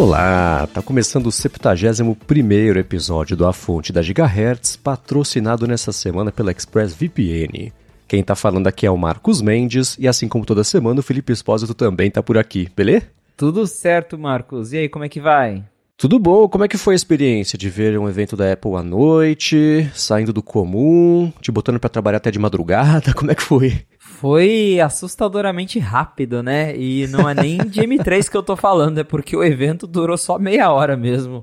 [0.00, 6.50] Olá, tá começando o 71º episódio do A Fonte da Gigahertz, patrocinado nessa semana pela
[6.50, 7.70] ExpressVPN.
[8.08, 11.34] Quem tá falando aqui é o Marcos Mendes, e assim como toda semana, o Felipe
[11.34, 13.08] Espósito também tá por aqui, beleza?
[13.36, 14.72] Tudo certo, Marcos.
[14.72, 15.62] E aí, como é que vai?
[15.98, 18.82] Tudo bom, como é que foi a experiência de ver um evento da Apple à
[18.82, 23.82] noite, saindo do comum, te botando para trabalhar até de madrugada, como é que foi?
[24.20, 26.76] Foi assustadoramente rápido, né?
[26.76, 30.18] E não é nem de M3 que eu tô falando, é porque o evento durou
[30.18, 31.42] só meia hora mesmo.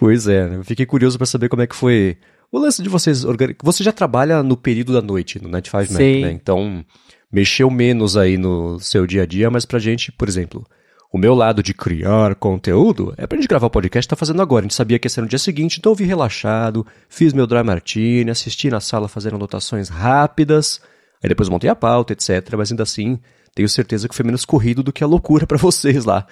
[0.00, 0.56] Pois é, né?
[0.56, 2.16] eu fiquei curioso para saber como é que foi
[2.50, 3.26] o lance de vocês.
[3.62, 6.30] Você já trabalha no período da noite, no Night 5 Mac, né?
[6.30, 6.82] Então,
[7.30, 10.66] mexeu menos aí no seu dia a dia, mas pra gente, por exemplo,
[11.12, 14.62] o meu lado de criar conteúdo é pra gente gravar o podcast tá fazendo agora.
[14.62, 17.46] A gente sabia que ia ser no dia seguinte, então eu vi relaxado, fiz meu
[17.46, 20.80] dry martini, assisti na sala fazendo anotações rápidas
[21.24, 22.54] Aí depois montei a pauta, etc.
[22.54, 23.18] Mas ainda assim,
[23.54, 26.26] tenho certeza que foi menos corrido do que a loucura para vocês lá.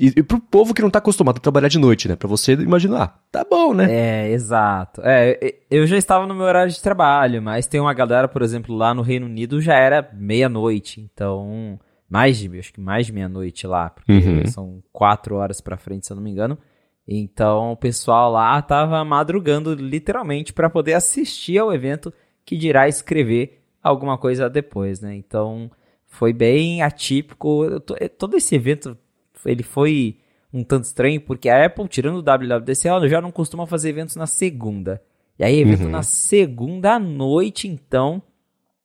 [0.00, 2.14] E, e pro povo que não tá acostumado a trabalhar de noite, né?
[2.14, 3.86] Pra você imaginar, ah, tá bom, né?
[3.90, 5.00] É, exato.
[5.04, 8.76] É, eu já estava no meu horário de trabalho, mas tem uma galera, por exemplo,
[8.76, 11.76] lá no Reino Unido já era meia-noite, então
[12.08, 14.46] mais de, acho que mais de meia-noite lá, porque uhum.
[14.46, 16.56] são quatro horas pra frente, se eu não me engano.
[17.06, 22.12] Então o pessoal lá tava madrugando literalmente para poder assistir ao evento
[22.44, 23.55] que dirá escrever
[23.86, 25.14] alguma coisa depois, né?
[25.14, 25.70] Então
[26.06, 27.64] foi bem atípico.
[27.98, 28.96] Eh, todo esse evento
[29.44, 30.18] ele foi
[30.52, 34.16] um tanto estranho porque a Apple, tirando o WWDC, ela já não costuma fazer eventos
[34.16, 35.02] na segunda.
[35.38, 35.90] E aí, evento uhum.
[35.90, 38.22] na segunda noite, então,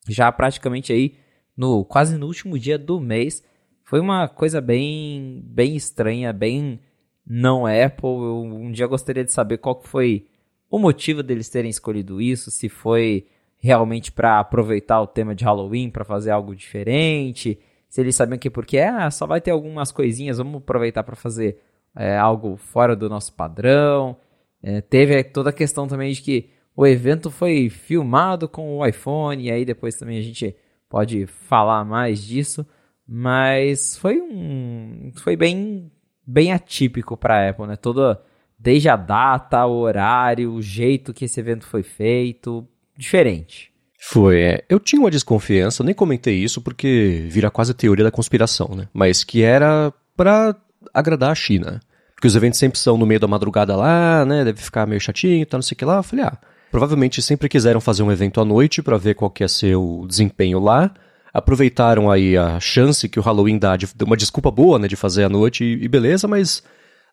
[0.08, 1.16] já praticamente aí
[1.56, 3.44] no quase no último dia do mês,
[3.84, 6.80] foi uma coisa bem bem estranha, bem
[7.26, 8.10] não Apple.
[8.10, 10.28] Eu um dia gostaria de saber qual foi
[10.70, 13.28] o motivo deles terem escolhido isso, se foi
[13.62, 18.50] realmente para aproveitar o tema de Halloween para fazer algo diferente, se eles sabiam que
[18.50, 21.62] porque ah, só vai ter algumas coisinhas, vamos aproveitar para fazer
[21.96, 24.18] é, algo fora do nosso padrão.
[24.64, 29.44] É, teve toda a questão também de que o evento foi filmado com o iPhone,
[29.44, 30.56] e aí depois também a gente
[30.90, 32.66] pode falar mais disso,
[33.08, 35.92] mas foi um foi bem
[36.26, 37.76] bem atípico para a Apple, né?
[37.76, 38.22] Toda
[38.58, 42.68] desde a data, o horário, o jeito que esse evento foi feito,
[43.02, 43.72] diferente.
[44.00, 44.64] Foi, é.
[44.70, 48.88] Eu tinha uma desconfiança, nem comentei isso porque vira quase teoria da conspiração, né?
[48.94, 50.56] Mas que era para
[50.94, 51.80] agradar a China.
[52.16, 54.44] Porque os eventos sempre são no meio da madrugada lá, né?
[54.44, 55.98] Deve ficar meio chatinho, tá, não sei o que lá.
[55.98, 56.38] Eu falei, ah,
[56.72, 60.60] provavelmente sempre quiseram fazer um evento à noite para ver qual que ser o desempenho
[60.60, 60.92] lá.
[61.34, 65.24] Aproveitaram aí a chance que o Halloween dá de uma desculpa boa, né, de fazer
[65.24, 66.62] à noite e, e beleza, mas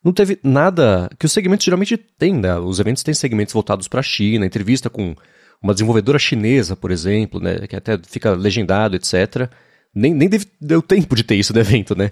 [0.03, 2.59] não teve nada que os segmentos geralmente têm, né?
[2.59, 5.15] Os eventos têm segmentos voltados para a China, entrevista com
[5.63, 9.51] uma desenvolvedora chinesa, por exemplo, né, que até fica legendado, etc.
[9.95, 12.11] Nem, nem deve, deu tempo de ter isso no evento, né?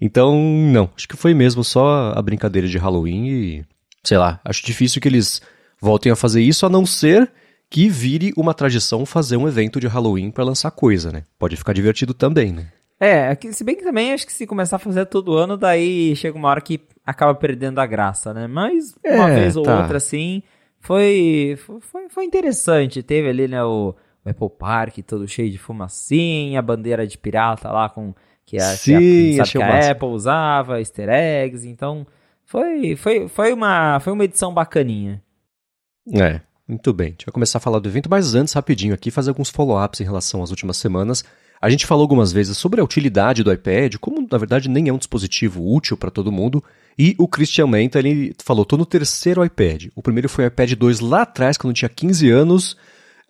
[0.00, 0.90] Então, não.
[0.96, 3.64] Acho que foi mesmo só a brincadeira de Halloween e.
[4.04, 5.42] Sei lá, acho difícil que eles
[5.80, 7.28] voltem a fazer isso, a não ser
[7.68, 11.24] que vire uma tradição fazer um evento de Halloween para lançar coisa, né?
[11.36, 12.68] Pode ficar divertido também, né?
[13.00, 16.38] É, se bem que também acho que se começar a fazer todo ano, daí chega
[16.38, 18.46] uma hora que acaba perdendo a graça, né?
[18.46, 19.80] Mas uma é, vez ou tá.
[19.80, 20.42] outra assim,
[20.86, 23.02] foi, foi, foi interessante.
[23.02, 23.92] Teve ali, né, o,
[24.24, 28.14] o Apple Park todo cheio de fumacinha, a bandeira de pirata lá com
[28.44, 32.06] que a, Sim, que a, que a Apple usava, easter eggs, então
[32.44, 35.20] foi, foi, foi, uma, foi uma edição bacaninha.
[36.14, 37.08] É, muito bem.
[37.08, 40.00] A gente vai começar a falar do evento, mas antes, rapidinho aqui, fazer alguns follow-ups
[40.00, 41.24] em relação às últimas semanas.
[41.60, 44.92] A gente falou algumas vezes sobre a utilidade do iPad, como na verdade nem é
[44.92, 46.62] um dispositivo útil para todo mundo,
[46.98, 49.86] e o Christian Menta, ele falou, tô no terceiro iPad.
[49.94, 52.76] O primeiro foi o iPad 2 lá atrás, quando eu tinha 15 anos,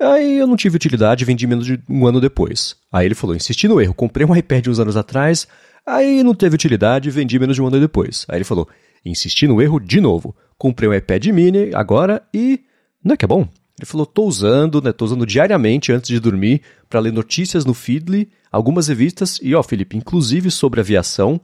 [0.00, 2.76] aí eu não tive utilidade vendi menos de um ano depois.
[2.92, 5.46] Aí ele falou, insisti no erro, comprei um iPad uns anos atrás,
[5.86, 8.26] aí não teve utilidade vendi menos de um ano depois.
[8.28, 8.68] Aí ele falou,
[9.04, 12.60] insisti no erro de novo, comprei um iPad mini agora e...
[13.04, 13.48] Não é que é bom?
[13.78, 14.92] Ele falou: tô usando, né?
[14.92, 19.62] Tô usando diariamente antes de dormir para ler notícias no Feedly, algumas revistas e, ó,
[19.62, 21.40] Felipe, inclusive sobre aviação.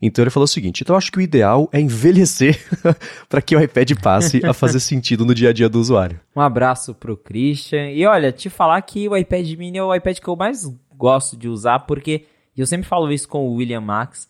[0.00, 2.58] Então ele falou o seguinte: então eu acho que o ideal é envelhecer
[3.28, 6.20] para que o iPad passe a fazer sentido no dia a dia do usuário.
[6.34, 7.90] Um abraço pro Christian.
[7.90, 10.66] E olha, te falar que o iPad mini é o iPad que eu mais
[10.96, 12.24] gosto de usar, porque
[12.56, 14.28] eu sempre falo isso com o William Max.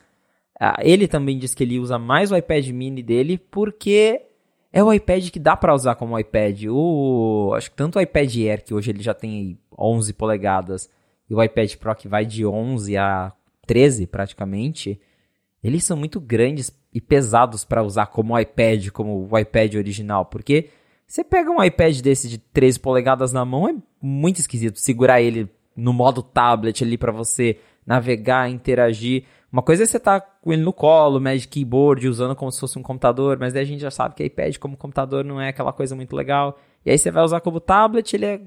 [0.61, 4.23] Ah, ele também diz que ele usa mais o iPad mini dele porque
[4.77, 6.65] é o iPad que dá para usar como iPad.
[6.69, 10.91] O, acho que tanto o iPad Air, que hoje ele já tem 11 polegadas,
[11.31, 13.33] e o iPad Pro que vai de 11 a
[13.69, 15.01] 13 praticamente,
[15.63, 20.71] eles são muito grandes e pesados para usar como iPad, como o iPad original, porque
[21.07, 25.49] você pega um iPad desse de 13 polegadas na mão, é muito esquisito segurar ele
[25.77, 29.23] no modo tablet ali para você navegar, interagir.
[29.55, 32.77] Uma coisa é você tá com ele no colo, Magic Keyboard, usando como se fosse
[32.77, 35.73] um computador, mas daí a gente já sabe que iPad como computador não é aquela
[35.73, 36.59] coisa muito legal.
[36.85, 38.41] E aí você vai usar como tablet, ele é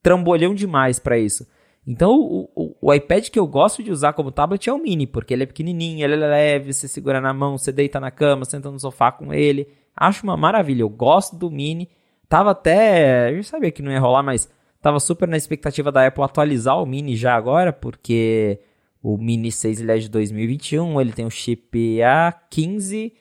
[0.00, 1.44] trambolhão demais para isso.
[1.84, 5.04] Então, o, o, o, iPad que eu gosto de usar como tablet é o mini,
[5.04, 8.44] porque ele é pequenininho, ele é leve, você segura na mão, você deita na cama,
[8.44, 9.66] senta no sofá com ele.
[9.96, 11.88] Acho uma maravilha, eu gosto do mini.
[12.28, 14.48] Tava até, eu sabia que não ia rolar, mas
[14.80, 18.60] tava super na expectativa da Apple atualizar o mini já agora, porque
[19.08, 23.12] o mini 6 ele é de 2021, ele tem o chip A15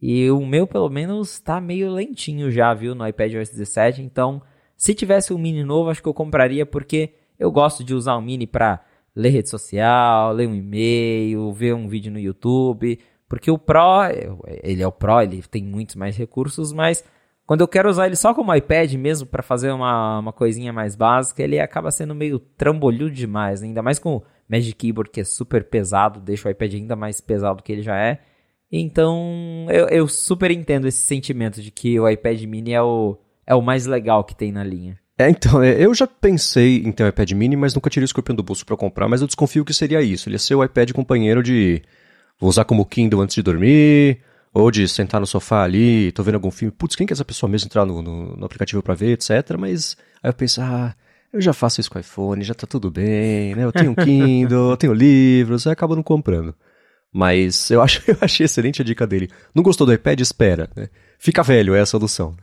[0.00, 4.40] e o meu pelo menos tá meio lentinho já, viu, no iPad OS 17, então
[4.76, 8.22] se tivesse um mini novo, acho que eu compraria porque eu gosto de usar o
[8.22, 8.84] Mini para
[9.16, 14.04] ler rede social, ler um e-mail, ver um vídeo no YouTube, porque o Pro,
[14.62, 17.04] ele é o Pro, ele tem muitos mais recursos, mas
[17.44, 20.94] quando eu quero usar ele só como iPad mesmo para fazer uma, uma coisinha mais
[20.94, 23.66] básica, ele acaba sendo meio trambolhudo demais, né?
[23.66, 24.22] ainda mais com
[24.52, 27.80] Magic Keyboard que é super pesado, deixa o iPad ainda mais pesado do que ele
[27.80, 28.20] já é.
[28.70, 33.54] Então, eu, eu super entendo esse sentimento de que o iPad mini é o, é
[33.54, 34.98] o mais legal que tem na linha.
[35.18, 38.06] É, então, é, eu já pensei em ter um iPad mini, mas nunca tirei o
[38.06, 40.28] escorpião do bolso para comprar, mas eu desconfio que seria isso.
[40.28, 41.82] Ele ia ser o iPad companheiro de
[42.38, 44.20] vou usar como Kindle antes de dormir,
[44.52, 47.24] ou de sentar no sofá ali, tô vendo algum filme, putz, quem que é essa
[47.24, 49.56] pessoa mesmo entrar no, no, no aplicativo para ver, etc.
[49.58, 50.94] Mas aí eu penso, ah,
[51.32, 53.64] eu já faço isso com o iPhone, já tá tudo bem, né?
[53.64, 56.54] Eu tenho um Kindle, eu tenho livros, aí acabo não comprando.
[57.12, 59.30] Mas eu, acho, eu achei excelente a dica dele.
[59.54, 60.20] Não gostou do iPad?
[60.20, 60.88] Espera, né?
[61.18, 62.36] Fica velho, é a solução.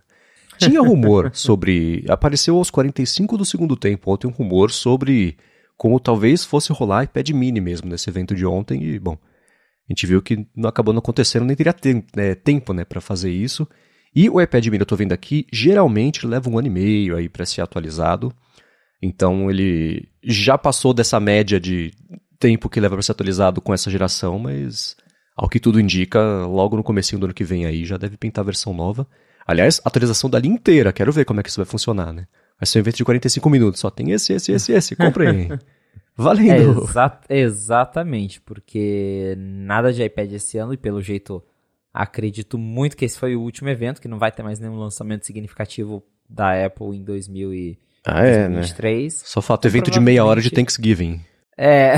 [0.57, 2.03] Tinha rumor sobre.
[2.09, 5.37] Apareceu aos 45 do segundo tempo ontem um rumor sobre
[5.77, 8.83] como talvez fosse rolar iPad mini mesmo nesse evento de ontem.
[8.83, 12.73] E, bom, a gente viu que não acabou não acontecendo, nem teria tempo, né, tempo
[12.73, 13.67] né, para fazer isso.
[14.13, 17.29] E o iPad mini, eu tô vendo aqui, geralmente leva um ano e meio aí
[17.29, 18.33] para ser atualizado.
[19.01, 21.91] Então ele já passou dessa média de
[22.37, 24.95] tempo que leva para ser atualizado com essa geração, mas
[25.35, 28.43] ao que tudo indica, logo no comecinho do ano que vem aí já deve pintar
[28.43, 29.07] a versão nova.
[29.45, 30.93] Aliás, atualização da linha inteira.
[30.93, 32.27] Quero ver como é que isso vai funcionar, né?
[32.59, 33.79] Vai ser um evento de 45 minutos.
[33.79, 34.95] Só tem esse, esse, esse, esse.
[34.95, 35.49] Compre aí.
[36.15, 36.51] Valendo.
[36.51, 41.41] É, exa exatamente, porque nada de iPad esse ano e pelo jeito
[41.93, 45.25] acredito muito que esse foi o último evento, que não vai ter mais nenhum lançamento
[45.25, 47.88] significativo da Apple em 2023.
[48.05, 48.61] Ah, é, né?
[49.09, 51.21] Só falta evento então, de meia hora de Thanksgiving.
[51.57, 51.95] É.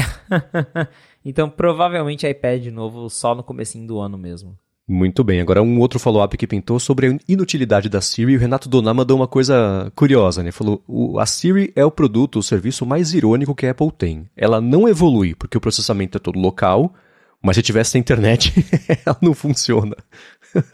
[1.24, 4.58] então provavelmente iPad novo só no comecinho do ano mesmo.
[4.88, 5.40] Muito bem.
[5.40, 8.36] Agora, um outro follow-up que pintou sobre a inutilidade da Siri.
[8.36, 10.52] O Renato Doná mandou uma coisa curiosa, né?
[10.52, 10.84] Falou:
[11.18, 14.30] a Siri é o produto, o serviço mais irônico que a Apple tem.
[14.36, 16.94] Ela não evolui, porque o processamento é todo local,
[17.42, 18.54] mas se tivesse a internet,
[19.06, 19.96] ela não funciona.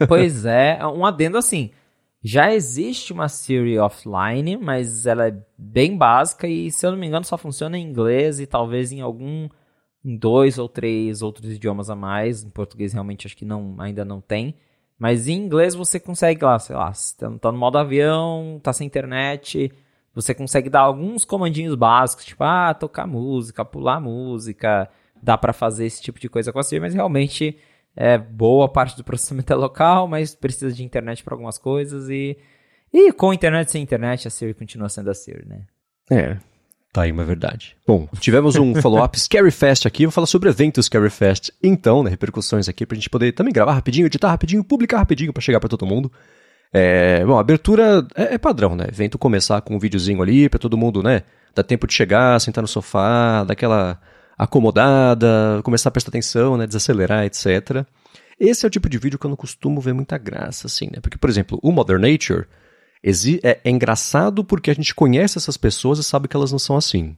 [0.08, 1.70] Pois é, um adendo assim.
[2.22, 7.06] Já existe uma Siri offline, mas ela é bem básica e, se eu não me
[7.06, 9.48] engano, só funciona em inglês e talvez em algum
[10.04, 12.42] em dois ou três outros idiomas a mais.
[12.42, 14.54] Em português realmente acho que não, ainda não tem.
[14.98, 18.86] Mas em inglês você consegue lá, sei lá, tá, tá no modo avião, tá sem
[18.86, 19.72] internet,
[20.12, 24.90] você consegue dar alguns comandinhos básicos, tipo, ah, tocar música, pular música,
[25.22, 27.56] dá para fazer esse tipo de coisa com a Siri, mas realmente
[28.00, 32.38] é boa parte do processamento é local, mas precisa de internet para algumas coisas e
[32.92, 35.66] e com internet sem internet a Siri continua sendo a Siri, né?
[36.10, 36.38] É,
[36.90, 37.76] Tá aí uma verdade.
[37.86, 41.50] Bom, tivemos um follow-up Scary Fest aqui, vou falar sobre o evento Scary Fest.
[41.62, 45.42] Então, né, repercussões aqui pra gente poder também gravar rapidinho, editar rapidinho, publicar rapidinho para
[45.42, 46.10] chegar para todo mundo.
[46.72, 48.86] É, bom, a abertura é, é, padrão, né?
[48.88, 51.22] Evento começar com um videozinho ali para todo mundo, né?
[51.54, 54.00] Dar tempo de chegar, sentar no sofá, dar aquela
[54.38, 56.66] acomodada, começar a prestar atenção, né?
[56.66, 57.84] Desacelerar, etc.
[58.38, 61.00] Esse é o tipo de vídeo que eu não costumo ver muita graça, assim, né?
[61.02, 62.46] Porque, por exemplo, o Mother Nature
[63.42, 66.76] é, é engraçado porque a gente conhece essas pessoas e sabe que elas não são
[66.76, 67.16] assim.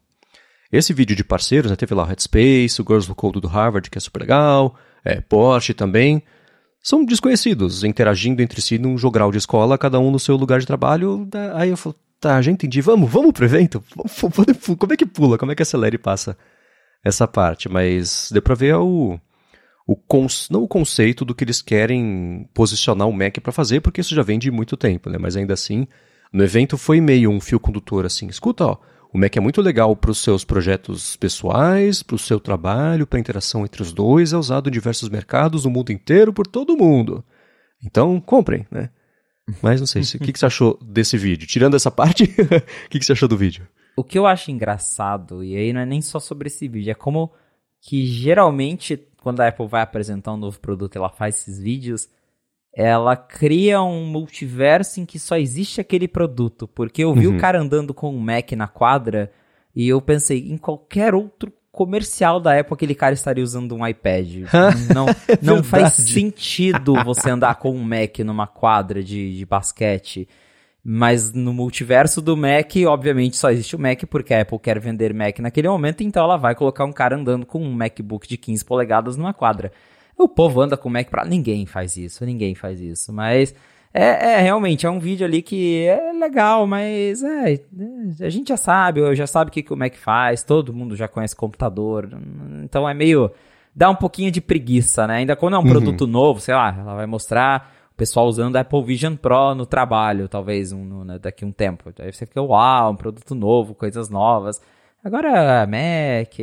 [0.73, 3.91] Esse vídeo de parceiros, né, teve lá o Headspace, o Girls Who Code do Harvard,
[3.91, 6.23] que é super legal, é, Porsche também,
[6.81, 10.67] são desconhecidos, interagindo entre si num jogral de escola, cada um no seu lugar de
[10.67, 11.29] trabalho.
[11.55, 13.83] Aí eu falo, tá, já entendi, vamos, vamos pro evento?
[14.79, 16.37] Como é que pula, como é que acelera e passa
[17.05, 17.69] essa parte?
[17.69, 19.19] Mas deu pra ver o,
[19.87, 19.97] o
[20.51, 24.23] não o conceito do que eles querem posicionar o Mac para fazer, porque isso já
[24.23, 25.19] vem de muito tempo, né?
[25.19, 25.87] Mas ainda assim,
[26.33, 28.29] no evento foi meio um fio condutor assim.
[28.29, 28.79] Escuta, ó,
[29.13, 33.19] o Mac é muito legal para os seus projetos pessoais, para o seu trabalho, para
[33.19, 36.77] a interação entre os dois, é usado em diversos mercados no mundo inteiro por todo
[36.77, 37.25] mundo.
[37.85, 38.91] Então, comprem, né?
[39.61, 41.49] Mas não sei, o que, que você achou desse vídeo?
[41.49, 42.25] Tirando essa parte,
[42.87, 43.67] o que, que você achou do vídeo?
[44.01, 46.95] O que eu acho engraçado, e aí não é nem só sobre esse vídeo, é
[46.95, 47.31] como
[47.83, 52.09] que geralmente quando a Apple vai apresentar um novo produto, ela faz esses vídeos,
[52.75, 56.67] ela cria um multiverso em que só existe aquele produto.
[56.67, 57.37] Porque eu vi uhum.
[57.37, 59.31] o cara andando com um Mac na quadra
[59.77, 64.45] e eu pensei, em qualquer outro comercial da Apple aquele cara estaria usando um iPad.
[64.95, 70.27] não É não faz sentido você andar com um Mac numa quadra de, de basquete.
[70.83, 75.13] Mas no multiverso do Mac, obviamente só existe o Mac porque a Apple quer vender
[75.13, 78.65] Mac naquele momento, então ela vai colocar um cara andando com um MacBook de 15
[78.65, 79.71] polegadas numa quadra.
[80.17, 81.25] O povo anda com o Mac pra.
[81.25, 83.13] Ninguém faz isso, ninguém faz isso.
[83.13, 83.55] Mas
[83.93, 87.61] é, é, realmente é um vídeo ali que é legal, mas é, é,
[88.25, 91.09] a gente já sabe, já sabe o que, que o Mac faz, todo mundo já
[91.09, 92.09] conhece computador,
[92.65, 93.31] então é meio.
[93.77, 95.17] dá um pouquinho de preguiça, né?
[95.17, 95.69] Ainda quando é um Uhum.
[95.69, 100.27] produto novo, sei lá, ela vai mostrar pessoal usando a Apple Vision Pro no trabalho,
[100.29, 101.93] talvez um, no- né, daqui a um tempo.
[101.99, 104.61] Aí você fica, uau, um produto novo, coisas novas.
[105.05, 106.35] Agora, Mac,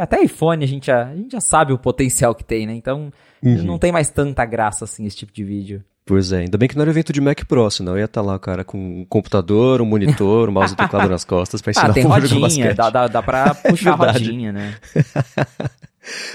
[0.00, 2.74] até iPhone a gente, já, a gente já sabe o potencial que tem, né?
[2.74, 3.10] Então
[3.42, 3.62] Uhum.
[3.64, 5.84] não tem mais tanta graça assim esse tipo de vídeo.
[6.04, 8.34] Pois é, ainda bem que não era evento de Mac Pro, senão ia estar lá
[8.36, 11.90] o cara com um computador, um monitor, um mouse e teclado nas costas pra ensinar
[11.90, 14.74] Ah, tem jogar rodinha, dá, dá, dá pra puxar a rodinha, né?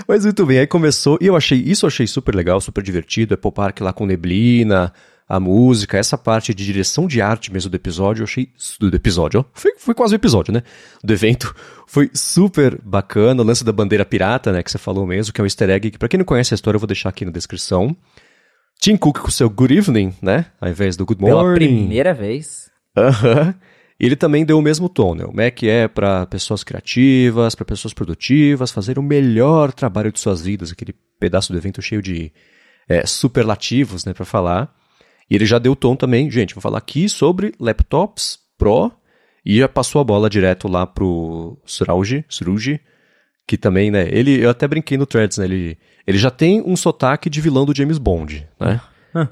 [0.08, 3.34] Mas muito bem, aí começou, e eu achei, isso eu achei super legal, super divertido,
[3.34, 4.94] Apple Park lá com neblina,
[5.28, 8.50] a música, essa parte de direção de arte mesmo do episódio, eu achei,
[8.80, 10.62] do episódio, ó, foi, foi quase um episódio, né,
[11.04, 11.56] do evento,
[11.88, 15.44] foi super bacana, o lance da bandeira pirata, né, que você falou mesmo, que é
[15.44, 17.32] um easter egg, que pra quem não conhece a história eu vou deixar aqui na
[17.32, 17.96] descrição.
[18.80, 21.68] Tim Cook com o seu good evening, né, ao invés do good Pela morning.
[21.68, 22.70] primeira vez.
[22.98, 23.56] Aham.
[23.60, 25.26] E ele também deu o mesmo tom, né?
[25.26, 30.42] O Mac é para pessoas criativas, para pessoas produtivas, fazer o melhor trabalho de suas
[30.42, 32.32] vidas, aquele pedaço do evento cheio de
[32.88, 34.74] é, superlativos, né, para falar.
[35.30, 38.92] E ele já deu o tom também, gente, vou falar aqui sobre laptops Pro
[39.46, 42.80] e já passou a bola direto lá pro Suruji, Suruji,
[43.48, 46.76] que também, né, ele, eu até brinquei no Threads, né, ele, ele já tem um
[46.76, 48.82] sotaque de vilão do James Bond, né?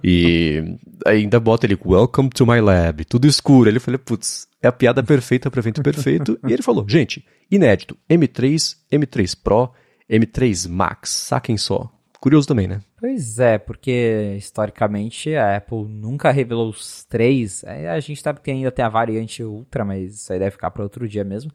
[0.03, 3.69] E ainda bota ele, welcome to my lab, tudo escuro.
[3.69, 6.39] Ele falou, putz, é a piada perfeita para evento perfeito.
[6.47, 9.71] e ele falou, gente, inédito, M3, M3 Pro,
[10.09, 11.89] M3 Max, saquem só.
[12.19, 12.81] Curioso também, né?
[12.99, 17.63] Pois é, porque historicamente a Apple nunca revelou os três.
[17.63, 20.69] É, A gente sabe que ainda tem a variante Ultra, mas isso aí deve ficar
[20.69, 21.51] para outro dia mesmo.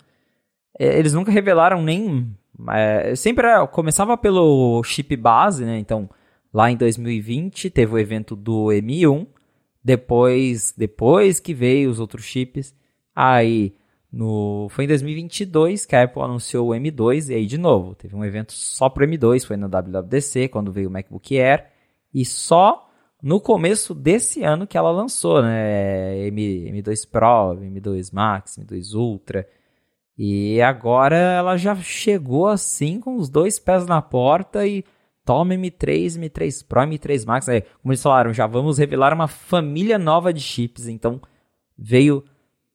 [0.76, 2.35] É, Eles nunca revelaram nem.
[2.73, 5.78] é, sempre era- começava pelo chip base, né?
[5.78, 6.11] Então,
[6.57, 9.27] lá em 2020 teve o evento do M1.
[9.85, 12.75] Depois, depois que veio os outros chips.
[13.15, 13.75] Aí,
[14.11, 17.29] no, foi em 2022 que a Apple anunciou o M2.
[17.29, 19.45] E aí, de novo, teve um evento só pro M2.
[19.45, 21.67] Foi na WWDC, quando veio o MacBook Air.
[22.13, 22.89] E só
[23.23, 26.27] no começo desse ano que ela lançou, né?
[26.29, 29.47] M, M2 Pro, M2 Max, M2 Ultra.
[30.17, 34.83] E agora ela já chegou assim com os dois pés na porta e
[35.26, 37.49] toma M3, M3 Pro, M3 Max.
[37.49, 40.87] É, como eles falaram, já vamos revelar uma família nova de chips.
[40.87, 41.21] Então
[41.76, 42.25] veio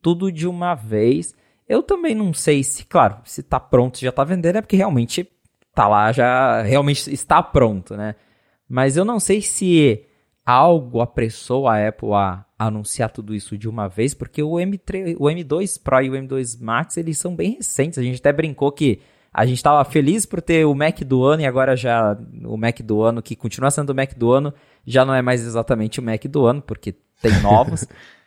[0.02, 1.34] tudo de uma vez.
[1.68, 5.28] Eu também não sei se, claro, se tá pronto, já tá vendendo, é porque realmente
[5.74, 8.16] tá lá, já realmente está pronto, né?
[8.68, 10.06] Mas eu não sei se
[10.46, 15.26] algo apressou a Apple a anunciar tudo isso de uma vez, porque o M3, o
[15.26, 17.98] M2 Pro e o M2 Max, eles são bem recentes.
[17.98, 19.00] A gente até brincou que
[19.34, 22.80] a gente estava feliz por ter o Mac do ano e agora já o Mac
[22.82, 24.54] do ano, que continua sendo o Mac do ano,
[24.86, 27.86] já não é mais exatamente o Mac do ano, porque tem novos.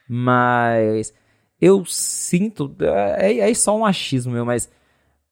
[0.09, 1.13] mas
[1.61, 2.75] eu sinto,
[3.19, 4.71] é, é só um achismo meu, mas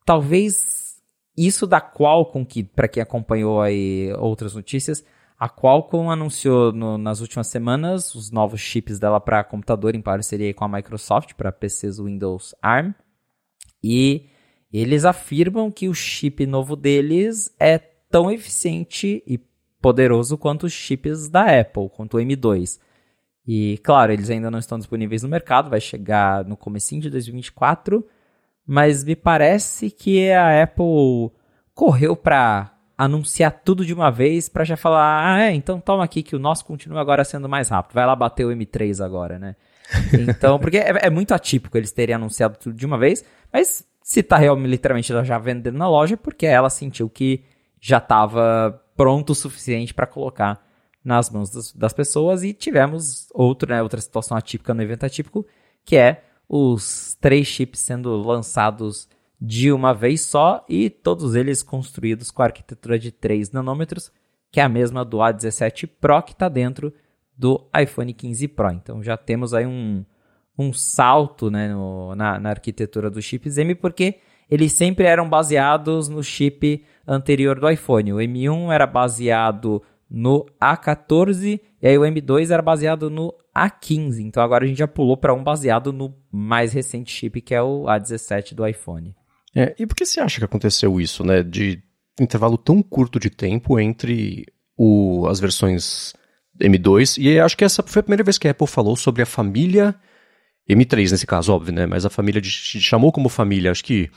[0.05, 1.01] talvez
[1.37, 5.05] isso da Qualcomm, que para quem acompanhou aí outras notícias,
[5.39, 10.53] a Qualcomm anunciou no- nas últimas semanas os novos chips dela para computador em parceria
[10.55, 12.93] com a Microsoft para PCs Windows ARM.
[13.83, 14.27] E
[14.73, 19.39] eles afirmam que o chip novo deles é tão eficiente e
[19.81, 22.79] poderoso quanto os chips da Apple, quanto o M2.
[23.47, 28.07] E claro, eles ainda não estão disponíveis no mercado, vai chegar no comecinho de 2024,
[28.65, 31.31] mas me parece que a Apple
[31.75, 36.23] correu para anunciar tudo de uma vez para já falar, ah, é, então toma aqui
[36.23, 37.95] que o nosso continua agora sendo mais rápido.
[37.95, 39.57] Vai lá bater o M3 agora, né?
[40.29, 44.23] Então, porque é, é muito atípico eles terem anunciado tudo de uma vez, mas se
[44.23, 47.45] tá realmente literalmente ela já vendendo na loja, porque ela sentiu que
[47.81, 50.65] já estava pronto o suficiente para colocar
[51.05, 55.47] nas mãos das, das pessoas e tivemos outro, né, outra situação atípica no evento atípico,
[55.85, 59.09] que é os três chips sendo lançados
[59.41, 64.13] de uma vez só e todos eles construídos com a arquitetura de 3 nanômetros,
[64.53, 66.95] que é a mesma do A17 Pro que está dentro
[67.37, 68.71] do iPhone 15 Pro.
[68.71, 70.05] Então já temos aí um,
[70.59, 74.17] um salto né, no- na, na arquitetura dos chips M, porque
[74.51, 78.13] eles sempre eram baseados no chip anterior do iPhone.
[78.13, 84.21] O M1 era baseado no A14 e aí o M2 era baseado no A15.
[84.21, 87.63] Então agora a gente já pulou para um baseado no mais recente chip que é
[87.63, 89.15] o A17 do iPhone.
[89.55, 91.43] É, e por que você acha que aconteceu isso, né?
[91.43, 91.83] De
[92.21, 94.45] intervalo tão curto de tempo entre
[94.77, 96.15] o, as versões
[96.61, 99.27] M2, e acho que essa foi a primeira vez que a Apple falou sobre a
[99.27, 99.95] família
[100.69, 101.87] M3 nesse caso, óbvio, né?
[101.87, 104.11] Mas a família de, chamou como família, acho que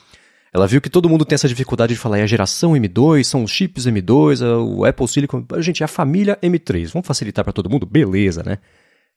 [0.53, 3.43] ela viu que todo mundo tem essa dificuldade de falar, é a geração M2, são
[3.43, 5.45] os chips M2, é o Apple Silicon.
[5.57, 6.93] Gente, é a família M3.
[6.93, 7.85] Vamos facilitar para todo mundo?
[7.85, 8.59] Beleza, né?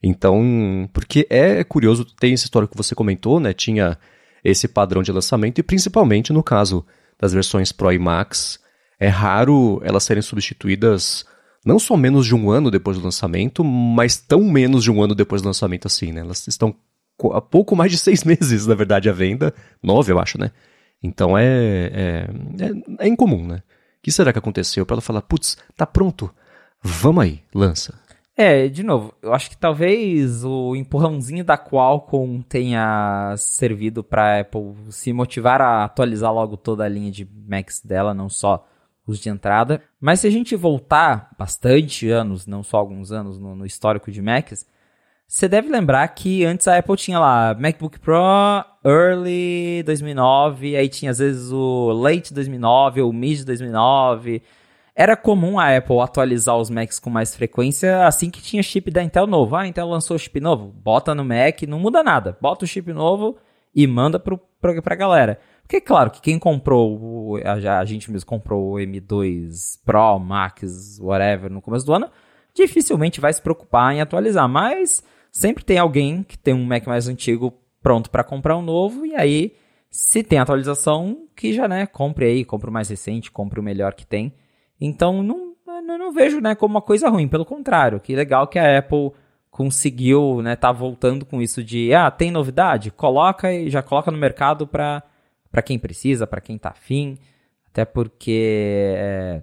[0.02, 3.52] Então, porque é curioso, tem essa história que você comentou, né?
[3.52, 3.98] Tinha
[4.42, 6.84] esse padrão de lançamento, e principalmente no caso
[7.20, 8.60] das versões Pro e Max,
[8.98, 11.24] é raro elas serem substituídas
[11.64, 15.14] não só menos de um ano depois do lançamento, mas tão menos de um ano
[15.14, 16.20] depois do lançamento assim, né?
[16.20, 16.74] Elas estão
[17.32, 19.54] há pouco mais de seis meses, na verdade, a venda.
[19.82, 20.50] Nove, eu acho, né?
[21.02, 22.28] Então é, é,
[22.60, 23.56] é, é incomum, né?
[23.56, 26.32] O que será que aconteceu para ela falar, putz, tá pronto,
[26.82, 27.94] vamos aí, lança.
[28.40, 34.76] É, de novo, eu acho que talvez o empurrãozinho da Qualcomm tenha servido para Apple
[34.90, 38.64] se motivar a atualizar logo toda a linha de Macs dela, não só
[39.04, 39.82] os de entrada.
[40.00, 44.22] Mas se a gente voltar bastante anos, não só alguns anos no, no histórico de
[44.22, 44.64] Macs,
[45.28, 48.16] você deve lembrar que antes a Apple tinha lá MacBook Pro
[48.82, 54.42] Early 2009, aí tinha às vezes o Late 2009 ou Mid 2009.
[54.96, 59.02] Era comum a Apple atualizar os Macs com mais frequência assim que tinha chip da
[59.02, 59.54] Intel novo.
[59.54, 62.36] Ah, a Intel lançou chip novo, bota no Mac, não muda nada.
[62.40, 63.36] Bota o chip novo
[63.74, 65.38] e manda pro, pro, pra galera.
[65.60, 71.50] Porque, claro, que quem comprou, a, a gente mesmo comprou o M2 Pro, Max, whatever,
[71.50, 72.10] no começo do ano,
[72.54, 74.48] dificilmente vai se preocupar em atualizar.
[74.48, 79.06] Mas sempre tem alguém que tem um Mac mais antigo pronto para comprar um novo,
[79.06, 79.54] e aí,
[79.90, 83.94] se tem atualização, que já, né, compre aí, compre o mais recente, compre o melhor
[83.94, 84.32] que tem.
[84.80, 88.58] Então, não, não, não vejo, né, como uma coisa ruim, pelo contrário, que legal que
[88.58, 89.12] a Apple
[89.50, 92.90] conseguiu, né, tá voltando com isso de, ah, tem novidade?
[92.90, 95.02] Coloca e já coloca no mercado para
[95.50, 97.18] para quem precisa, para quem tá afim,
[97.66, 99.42] até porque é,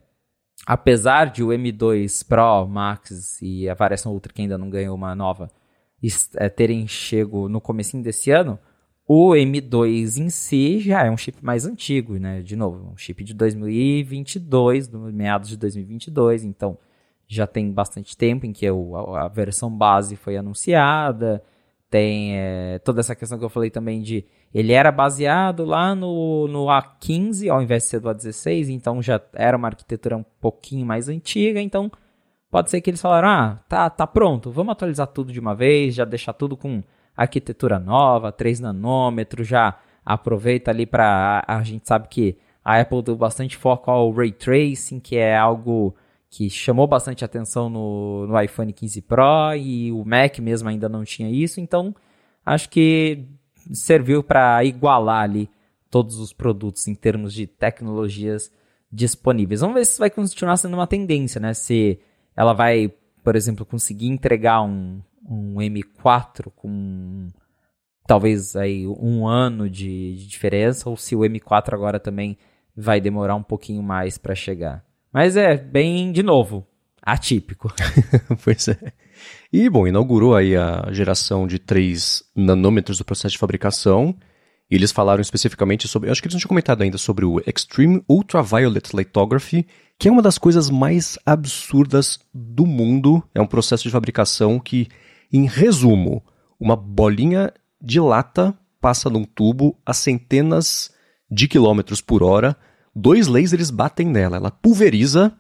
[0.65, 5.15] apesar de o M2 Pro, Max e a variação Ultra que ainda não ganhou uma
[5.15, 5.49] nova
[6.55, 8.59] terem chego no comecinho desse ano,
[9.07, 12.41] o M2 em si já é um chip mais antigo, né?
[12.41, 16.77] De novo, um chip de 2022, do meados de 2022, então
[17.27, 18.71] já tem bastante tempo em que a,
[19.25, 21.43] a versão base foi anunciada.
[21.89, 26.47] Tem é, toda essa questão que eu falei também de ele era baseado lá no,
[26.47, 30.85] no A15 ao invés de ser do A16, então já era uma arquitetura um pouquinho
[30.85, 31.91] mais antiga, então
[32.49, 35.95] Pode ser que eles falaram: ah, tá, tá pronto, vamos atualizar tudo de uma vez,
[35.95, 36.83] já deixar tudo com
[37.15, 43.01] arquitetura nova, 3 nanômetros, já aproveita ali para a, a gente sabe que a Apple
[43.01, 45.95] deu bastante foco ao ray tracing, que é algo
[46.29, 51.03] que chamou bastante atenção no, no iPhone 15 Pro e o Mac mesmo ainda não
[51.03, 51.95] tinha isso, então
[52.45, 53.25] acho que
[53.71, 55.49] serviu para igualar ali
[55.89, 58.51] todos os produtos em termos de tecnologias
[58.91, 59.61] disponíveis.
[59.61, 61.53] Vamos ver se isso vai continuar sendo uma tendência, né?
[61.53, 61.99] Se
[62.35, 62.91] ela vai,
[63.23, 67.27] por exemplo, conseguir entregar um, um M4 com
[68.07, 72.37] talvez aí um ano de, de, diferença, ou se o M4 agora também
[72.75, 74.83] vai demorar um pouquinho mais para chegar.
[75.11, 76.67] Mas é bem, de novo,
[77.01, 77.73] atípico.
[78.43, 78.77] pois é.
[79.51, 84.15] E, bom, inaugurou aí a geração de 3 nanômetros do processo de fabricação.
[84.69, 86.09] E eles falaram especificamente sobre.
[86.09, 89.67] Acho que eles não tinham comentado ainda sobre o Extreme Ultraviolet Lithography,
[89.99, 93.23] que é uma das coisas mais absurdas do mundo.
[93.33, 94.87] É um processo de fabricação que,
[95.31, 96.23] em resumo,
[96.59, 100.91] uma bolinha de lata passa num tubo a centenas
[101.29, 102.55] de quilômetros por hora,
[102.95, 105.33] dois lasers batem nela, ela pulveriza,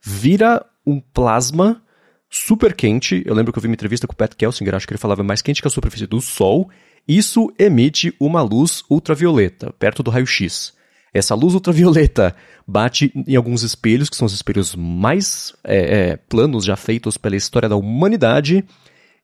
[0.00, 1.82] vira um plasma
[2.28, 3.22] super quente.
[3.24, 5.22] Eu lembro que eu vi uma entrevista com o Pat Kelsinger, acho que ele falava
[5.22, 6.68] mais quente que a superfície do Sol.
[7.08, 10.74] Isso emite uma luz ultravioleta, perto do raio-x.
[11.12, 16.66] Essa luz ultravioleta bate em alguns espelhos, que são os espelhos mais é, é, planos
[16.66, 18.62] já feitos pela história da humanidade,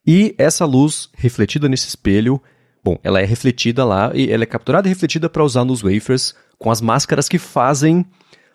[0.06, 2.40] e essa luz refletida nesse espelho,
[2.82, 6.34] bom, ela é refletida lá, e ela é capturada e refletida para usar nos wafers
[6.58, 8.04] com as máscaras que fazem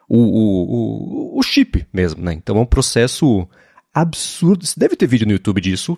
[0.08, 2.34] o, o, o, o chip mesmo, né?
[2.34, 3.48] Então é um processo
[3.94, 4.66] absurdo.
[4.66, 5.96] Você deve ter vídeo no YouTube disso,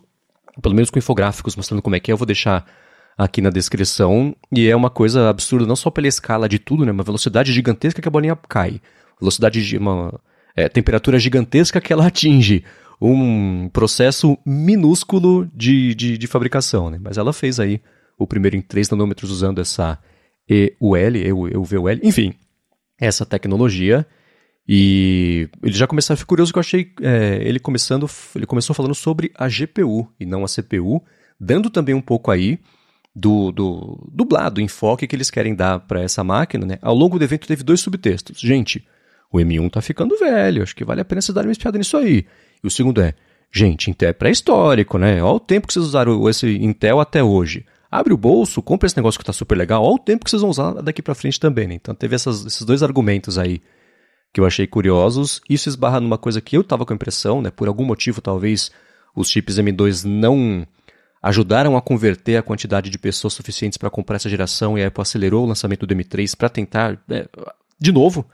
[0.61, 2.13] pelo menos com infográficos mostrando como é que é.
[2.13, 2.65] Eu vou deixar
[3.17, 4.35] aqui na descrição.
[4.51, 6.91] E é uma coisa absurda, não só pela escala de tudo, né?
[6.91, 8.81] Uma velocidade gigantesca que a bolinha cai.
[9.19, 10.19] Velocidade de uma
[10.55, 12.63] é, temperatura gigantesca que ela atinge.
[13.01, 16.99] Um processo minúsculo de, de, de fabricação, né?
[17.01, 17.81] Mas ela fez aí
[18.17, 19.97] o primeiro em 3 nanômetros usando essa
[20.47, 22.33] EUL, EUVL, enfim,
[22.99, 24.05] essa tecnologia.
[24.67, 28.93] E ele já começou, fui curioso que eu achei é, ele começando, ele começou falando
[28.93, 31.03] sobre a GPU e não a CPU,
[31.39, 32.59] dando também um pouco aí
[33.15, 36.79] do, do dublado, enfoque que eles querem dar para essa máquina, né?
[36.81, 38.39] Ao longo do evento teve dois subtextos.
[38.39, 38.85] Gente,
[39.31, 41.97] o M1 tá ficando velho, acho que vale a pena vocês darem uma espiada nisso
[41.97, 42.25] aí.
[42.63, 43.13] E o segundo é,
[43.51, 45.21] gente, Intel é pré-histórico, né?
[45.21, 47.65] Olha o tempo que vocês usaram esse Intel até hoje.
[47.89, 50.41] Abre o bolso, compra esse negócio que tá super legal, olha o tempo que vocês
[50.41, 51.73] vão usar daqui para frente também, né?
[51.73, 53.61] Então teve essas, esses dois argumentos aí
[54.33, 55.41] que eu achei curiosos.
[55.49, 57.51] Isso esbarra numa coisa que eu tava com a impressão, né?
[57.51, 58.71] Por algum motivo, talvez
[59.13, 60.65] os chips M2 não
[61.21, 65.01] ajudaram a converter a quantidade de pessoas suficientes para comprar essa geração e a Apple
[65.01, 67.27] acelerou o lançamento do M3 para tentar, é,
[67.79, 68.25] de novo,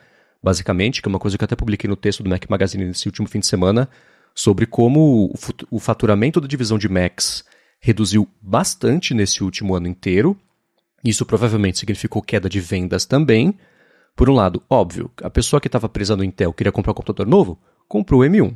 [0.41, 3.07] basicamente, que é uma coisa que eu até publiquei no texto do Mac Magazine nesse
[3.07, 3.89] último fim de semana,
[4.33, 5.33] sobre como
[5.71, 7.43] o faturamento da divisão de Macs
[7.79, 10.37] reduziu bastante nesse último ano inteiro.
[11.03, 13.57] Isso provavelmente significou queda de vendas também.
[14.15, 17.27] Por um lado, óbvio, a pessoa que estava presa no Intel queria comprar um computador
[17.27, 18.55] novo, comprou o M1.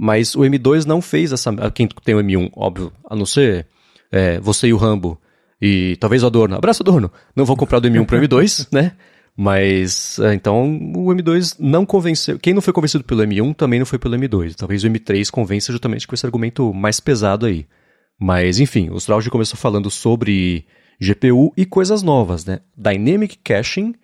[0.00, 1.52] Mas o M2 não fez essa.
[1.72, 3.66] Quem tem o M1, óbvio, a não ser
[4.12, 5.20] é, você e o Rambo
[5.60, 6.54] e talvez o Adorno.
[6.54, 7.10] Abraço, Adorno!
[7.34, 8.92] Não vou comprar do M1 para o M2, né?
[9.36, 12.38] Mas, é, então, o M2 não convenceu.
[12.38, 14.54] Quem não foi convencido pelo M1 também não foi pelo M2.
[14.54, 17.66] Talvez o M3 convença justamente com esse argumento mais pesado aí.
[18.20, 20.64] Mas, enfim, o Strauch começou falando sobre
[21.00, 22.60] GPU e coisas novas, né?
[22.76, 23.94] Dynamic Caching,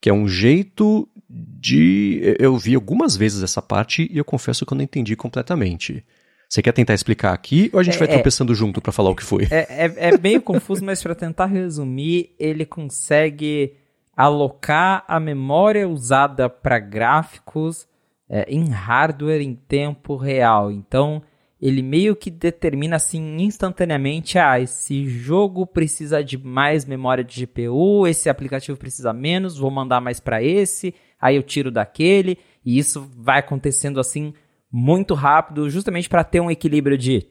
[0.00, 2.36] que é um jeito de.
[2.38, 6.04] Eu vi algumas vezes essa parte e eu confesso que eu não entendi completamente.
[6.48, 8.12] Você quer tentar explicar aqui ou a gente é, vai é.
[8.12, 9.48] tropeçando é, junto para falar o que foi?
[9.50, 13.72] É, é, é meio confuso, mas para tentar resumir, ele consegue
[14.14, 17.88] alocar a memória usada para gráficos
[18.28, 20.70] é, em hardware em tempo real.
[20.70, 21.22] Então,
[21.62, 28.04] ele meio que determina assim instantaneamente, ah, esse jogo precisa de mais memória de GPU,
[28.06, 33.08] esse aplicativo precisa menos, vou mandar mais para esse, aí eu tiro daquele, e isso
[33.16, 34.34] vai acontecendo assim
[34.70, 37.26] muito rápido, justamente para ter um equilíbrio de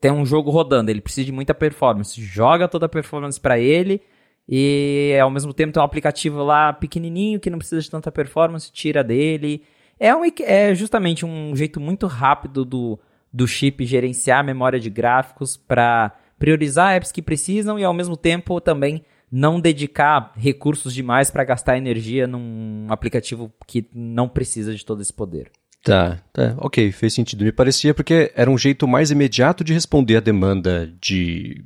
[0.00, 4.00] ter um jogo rodando, ele precisa de muita performance, joga toda a performance para ele
[4.48, 8.72] e ao mesmo tempo tem um aplicativo lá pequenininho que não precisa de tanta performance,
[8.72, 9.62] tira dele.
[10.00, 12.98] É, um, é justamente um jeito muito rápido do
[13.32, 18.16] do chip gerenciar a memória de gráficos para priorizar apps que precisam e ao mesmo
[18.16, 24.84] tempo também não dedicar recursos demais para gastar energia num aplicativo que não precisa de
[24.84, 25.50] todo esse poder.
[25.82, 27.42] Tá, tá, ok, fez sentido.
[27.42, 31.64] Me parecia porque era um jeito mais imediato de responder à demanda de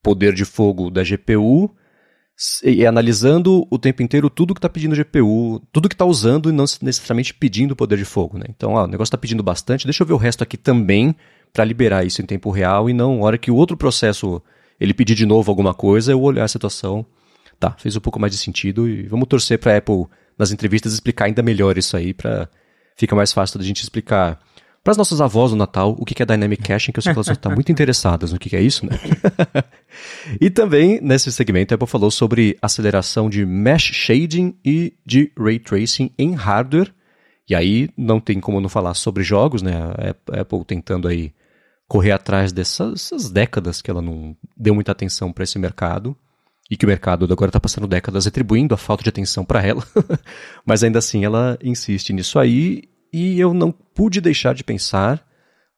[0.00, 1.74] poder de fogo da GPU
[2.62, 6.52] e analisando o tempo inteiro tudo que está pedindo GPU, tudo que está usando e
[6.52, 8.38] não necessariamente pedindo poder de fogo.
[8.38, 8.44] Né?
[8.48, 11.14] Então, ó, o negócio está pedindo bastante, deixa eu ver o resto aqui também
[11.52, 14.40] para liberar isso em tempo real e não, hora que o outro processo
[14.80, 17.04] ele pedir de novo alguma coisa, eu olhar a situação.
[17.58, 20.06] Tá, fez um pouco mais de sentido e vamos torcer para a Apple
[20.38, 22.48] nas entrevistas explicar ainda melhor isso aí para
[22.94, 24.38] fica mais fácil da gente explicar
[24.82, 27.18] para as nossas avós no Natal, o que é Dynamic Caching, que eu sei que
[27.18, 28.92] elas estão muito interessadas no que é isso, né?
[30.40, 35.58] e também, nesse segmento, a Apple falou sobre aceleração de Mesh Shading e de Ray
[35.58, 36.90] Tracing em hardware.
[37.46, 39.74] E aí, não tem como não falar sobre jogos, né?
[40.32, 41.32] A Apple tentando aí
[41.88, 46.14] correr atrás dessas décadas que ela não deu muita atenção para esse mercado
[46.70, 49.82] e que o mercado agora está passando décadas atribuindo a falta de atenção para ela,
[50.66, 55.26] mas ainda assim ela insiste nisso aí e eu não pude deixar de pensar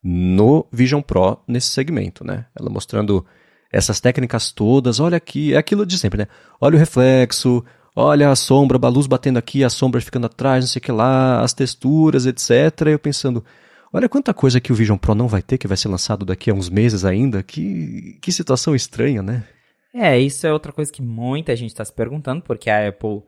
[0.03, 2.47] no Vision Pro nesse segmento, né?
[2.59, 3.25] Ela mostrando
[3.73, 6.27] essas técnicas todas, olha aqui, é aquilo de sempre, né?
[6.61, 10.69] Olha o reflexo, olha a sombra, a luz batendo aqui, a sombra ficando atrás, não
[10.69, 12.51] sei o que lá, as texturas, etc.
[12.87, 13.45] E eu pensando,
[13.93, 16.51] olha quanta coisa que o Vision Pro não vai ter, que vai ser lançado daqui
[16.51, 19.47] a uns meses ainda, que, que situação estranha, né?
[19.93, 23.23] É, isso é outra coisa que muita gente está se perguntando, porque a Apple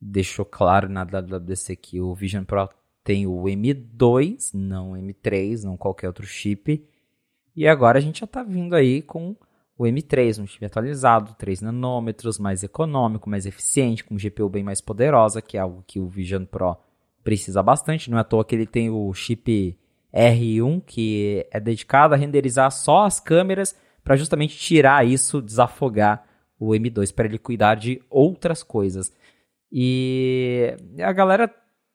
[0.00, 2.68] deixou claro na WWDC que o Vision Pro
[3.02, 6.86] tem o M2, não M3, não qualquer outro chip.
[7.56, 9.36] E agora a gente já está vindo aí com
[9.76, 14.80] o M3, um chip atualizado, 3 nanômetros, mais econômico, mais eficiente, com GPU bem mais
[14.80, 16.76] poderosa, que é algo que o Vision Pro
[17.22, 18.10] precisa bastante.
[18.10, 19.78] Não é à toa que ele tem o chip
[20.14, 26.24] R1, que é dedicado a renderizar só as câmeras, para justamente tirar isso, desafogar
[26.58, 29.12] o M2, para ele cuidar de outras coisas.
[29.72, 31.52] E a galera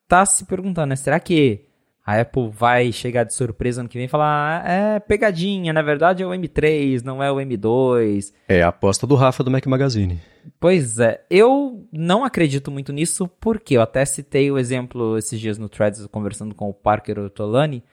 [0.08, 0.96] tá se perguntando, né?
[0.96, 1.70] Será que
[2.06, 5.84] a Apple vai chegar de surpresa ano que vem e falar, ah, é pegadinha, na
[5.84, 8.34] verdade é o M3, não é o M2.
[8.48, 10.20] É a aposta do Rafa do Mac Magazine.
[10.60, 15.60] Pois é, eu não acredito muito nisso, porque eu até citei o exemplo esses dias
[15.60, 17.84] no Threads, conversando com o Parker Ottolani,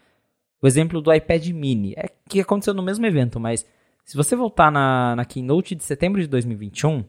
[0.61, 3.67] o exemplo do iPad mini, é que aconteceu no mesmo evento, mas
[4.05, 7.05] se você voltar na, na Keynote de setembro de 2021,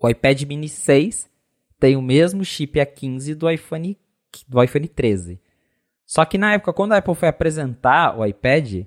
[0.00, 1.28] o iPad mini 6
[1.78, 3.98] tem o mesmo chip A15 do iPhone
[4.48, 5.40] do iPhone 13.
[6.06, 8.84] Só que na época, quando a Apple foi apresentar o iPad,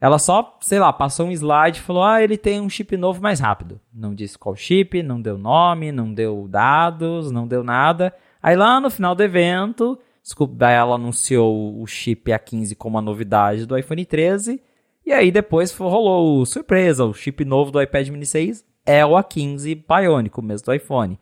[0.00, 3.20] ela só, sei lá, passou um slide e falou: ah, ele tem um chip novo
[3.22, 3.80] mais rápido.
[3.92, 8.14] Não disse qual chip, não deu nome, não deu dados, não deu nada.
[8.42, 13.66] Aí lá no final do evento, desculpa, ela anunciou o chip A15 como a novidade
[13.66, 14.62] do iPhone 13.
[15.04, 19.84] E aí depois rolou surpresa, o chip novo do iPad mini 6 é o A15
[19.86, 21.18] Bionic, o mesmo do iPhone.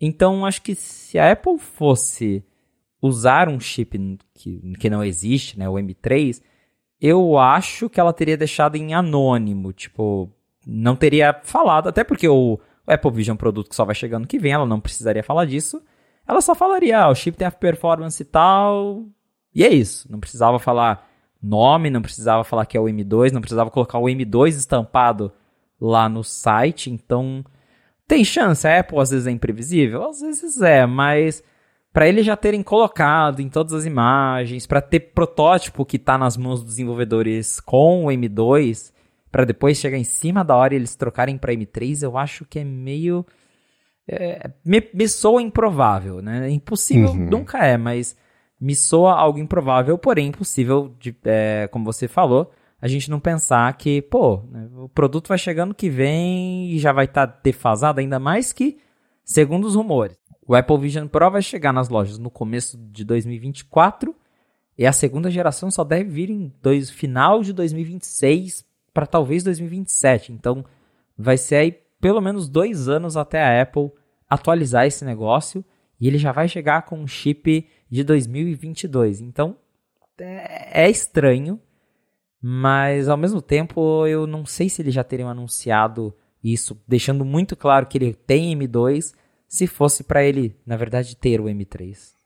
[0.00, 2.44] Então acho que se a Apple fosse
[3.00, 6.42] usar um chip que, que não existe, né, o M3,
[7.00, 10.30] eu acho que ela teria deixado em anônimo, tipo,
[10.66, 14.26] não teria falado, até porque o Apple Vision é um produto que só vai chegando
[14.26, 15.82] que vem, ela não precisaria falar disso.
[16.28, 19.06] Ela só falaria, ah, o chip tem a performance e tal,
[19.54, 20.06] e é isso.
[20.10, 21.08] Não precisava falar
[21.42, 25.32] nome, não precisava falar que é o M2, não precisava colocar o M2 estampado
[25.80, 27.44] lá no site, então
[28.06, 31.42] tem chance, a Apple às vezes é imprevisível, às vezes é, mas
[31.92, 36.36] para eles já terem colocado em todas as imagens, para ter protótipo que está nas
[36.36, 38.92] mãos dos desenvolvedores com o M2,
[39.30, 42.58] para depois chegar em cima da hora e eles trocarem para M3, eu acho que
[42.58, 43.24] é meio
[44.08, 46.48] é, me, me soa improvável, né?
[46.50, 47.28] Impossível uhum.
[47.28, 48.16] nunca é, mas
[48.60, 53.72] me soa algo improvável, porém impossível, de, é, como você falou, a gente não pensar
[53.76, 58.00] que, pô, né, o produto vai chegando que vem e já vai estar tá defasado,
[58.00, 58.78] ainda mais que,
[59.24, 60.16] segundo os rumores,
[60.46, 64.14] o Apple Vision Pro vai chegar nas lojas no começo de 2024
[64.76, 70.32] e a segunda geração só deve vir em dois, final de 2026 para talvez 2027.
[70.32, 70.64] Então,
[71.16, 73.90] vai ser aí pelo menos dois anos até a Apple
[74.28, 75.64] atualizar esse negócio
[76.00, 79.20] e ele já vai chegar com um chip de 2022.
[79.20, 79.56] Então
[80.18, 81.60] é, é estranho,
[82.40, 87.56] mas ao mesmo tempo eu não sei se eles já teriam anunciado isso, deixando muito
[87.56, 89.12] claro que ele tem M2,
[89.48, 92.18] se fosse para ele, na verdade, ter o M3.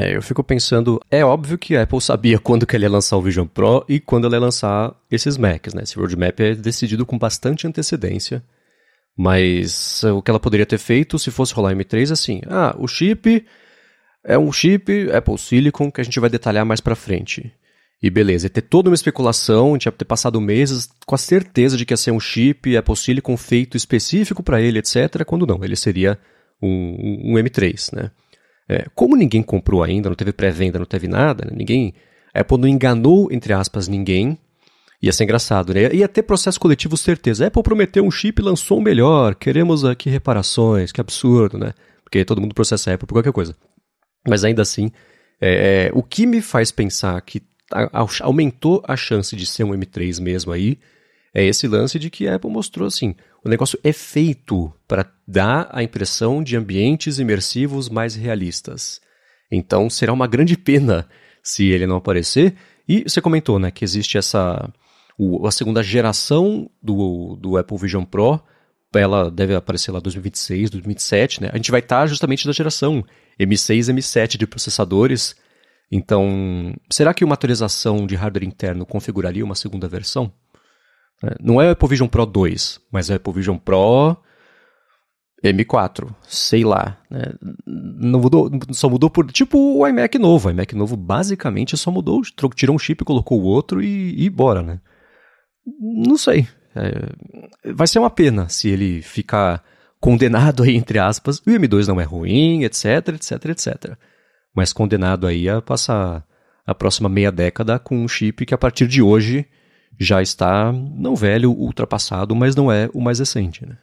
[0.00, 3.16] É, eu fico pensando, é óbvio que a Apple sabia quando que ela ia lançar
[3.16, 5.84] o Vision Pro e quando ela ia lançar esses Macs, né?
[5.84, 8.42] Esse roadmap é decidido com bastante antecedência.
[9.16, 13.46] Mas o que ela poderia ter feito se fosse rolar M3 assim, ah, o chip
[14.22, 17.50] é um chip Apple Silicon que a gente vai detalhar mais para frente.
[18.02, 21.18] E beleza, e ter toda uma especulação, a gente ia ter passado meses com a
[21.18, 25.46] certeza de que ia ser um chip Apple Silicon feito específico para ele, etc., quando
[25.46, 26.18] não, ele seria
[26.62, 28.10] um, um M3, né?
[28.68, 31.52] É, como ninguém comprou ainda, não teve pré-venda, não teve nada, né?
[31.56, 31.94] ninguém,
[32.34, 34.36] a Apple não enganou, entre aspas, ninguém,
[35.02, 35.92] ia ser engraçado, né?
[35.92, 37.46] Ia ter processo coletivo certeza.
[37.46, 41.72] Apple prometeu um chip lançou um melhor, queremos aqui reparações, que absurdo, né?
[42.02, 43.56] Porque todo mundo processa a Apple por qualquer coisa.
[44.26, 44.90] Mas ainda assim,
[45.40, 49.64] é, é, o que me faz pensar que a, a, aumentou a chance de ser
[49.64, 50.78] um M3 mesmo aí
[51.34, 55.68] é esse lance de que a Apple mostrou assim: o negócio é feito para dar
[55.70, 59.00] a impressão de ambientes imersivos mais realistas.
[59.50, 61.06] Então será uma grande pena
[61.42, 62.54] se ele não aparecer.
[62.88, 64.72] E você comentou, né, que existe essa
[65.18, 68.40] o, a segunda geração do, do Apple Vision Pro
[68.94, 71.50] ela deve aparecer lá 2026, 2027, né?
[71.52, 73.04] A gente vai estar tá justamente da geração
[73.38, 75.36] M6, M7 de processadores.
[75.90, 80.32] Então, será que uma atualização de hardware interno configuraria uma segunda versão?
[81.22, 84.16] É, não é o Apple Vision Pro 2, mas é o Apple Vision Pro
[85.44, 86.98] M4, sei lá.
[87.10, 87.22] Né?
[87.66, 89.30] Não mudou, só mudou por.
[89.30, 90.48] Tipo o iMac novo.
[90.48, 92.22] O iMac novo basicamente só mudou,
[92.54, 94.80] tirou um chip, colocou o outro e, e bora, né?
[95.66, 96.46] Não sei.
[96.74, 99.64] É, vai ser uma pena se ele ficar
[99.98, 101.38] condenado aí, entre aspas.
[101.38, 103.96] O M2 não é ruim, etc, etc, etc.
[104.54, 106.24] Mas condenado aí a passar
[106.66, 109.46] a próxima meia década com um chip que a partir de hoje
[109.98, 113.78] já está, não velho, ultrapassado, mas não é o mais recente, né?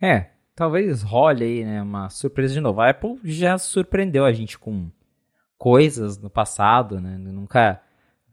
[0.00, 2.80] É, talvez role aí, né, uma surpresa de novo.
[2.80, 4.90] A Apple já surpreendeu a gente com
[5.56, 7.16] coisas no passado, né?
[7.16, 7.80] Nunca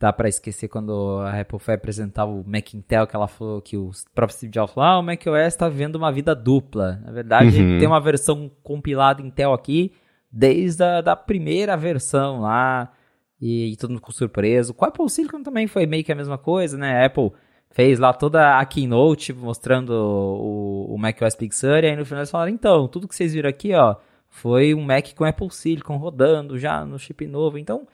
[0.01, 3.77] dá para esquecer quando a Apple foi apresentar o Mac Intel, que ela falou que
[3.77, 6.99] o próprio Steve Jobs falou, ah, o macOS está vivendo uma vida dupla.
[7.05, 7.77] Na verdade, uhum.
[7.77, 9.93] tem uma versão compilada Intel aqui,
[10.31, 12.91] desde a da primeira versão lá,
[13.39, 14.73] e, e todo mundo com surpresa.
[14.73, 17.03] Com o Apple Silicon também foi meio que a mesma coisa, né?
[17.03, 17.31] A Apple
[17.69, 22.21] fez lá toda a keynote mostrando o, o macOS Big Sur, e aí no final
[22.21, 25.97] eles falaram, então, tudo que vocês viram aqui, ó, foi um Mac com Apple Silicon
[25.97, 27.87] rodando já no chip novo, então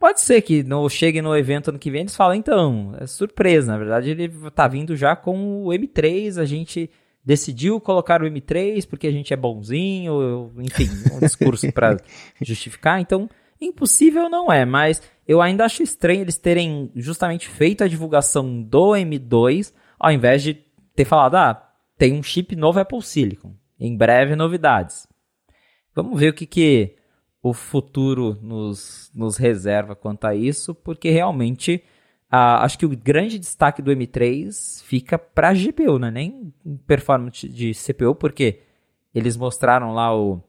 [0.00, 3.70] Pode ser que no, chegue no evento ano que vem eles falem, então, é surpresa.
[3.70, 6.90] Na verdade, ele tá vindo já com o M3, a gente
[7.22, 11.98] decidiu colocar o M3 porque a gente é bonzinho, enfim, um discurso para
[12.40, 12.98] justificar.
[12.98, 13.28] Então,
[13.60, 18.92] impossível não é, mas eu ainda acho estranho eles terem justamente feito a divulgação do
[18.92, 20.54] M2 ao invés de
[20.96, 23.54] ter falado, ah, tem um chip novo Apple Silicon.
[23.78, 25.06] Em breve, novidades.
[25.94, 26.96] Vamos ver o que, que
[27.42, 31.82] o futuro nos, nos reserva quanto a isso, porque realmente
[32.30, 36.10] ah, acho que o grande destaque do M3 fica para GPU, né?
[36.10, 36.54] Nem
[36.86, 38.60] performance de CPU, porque
[39.12, 40.40] eles mostraram lá o,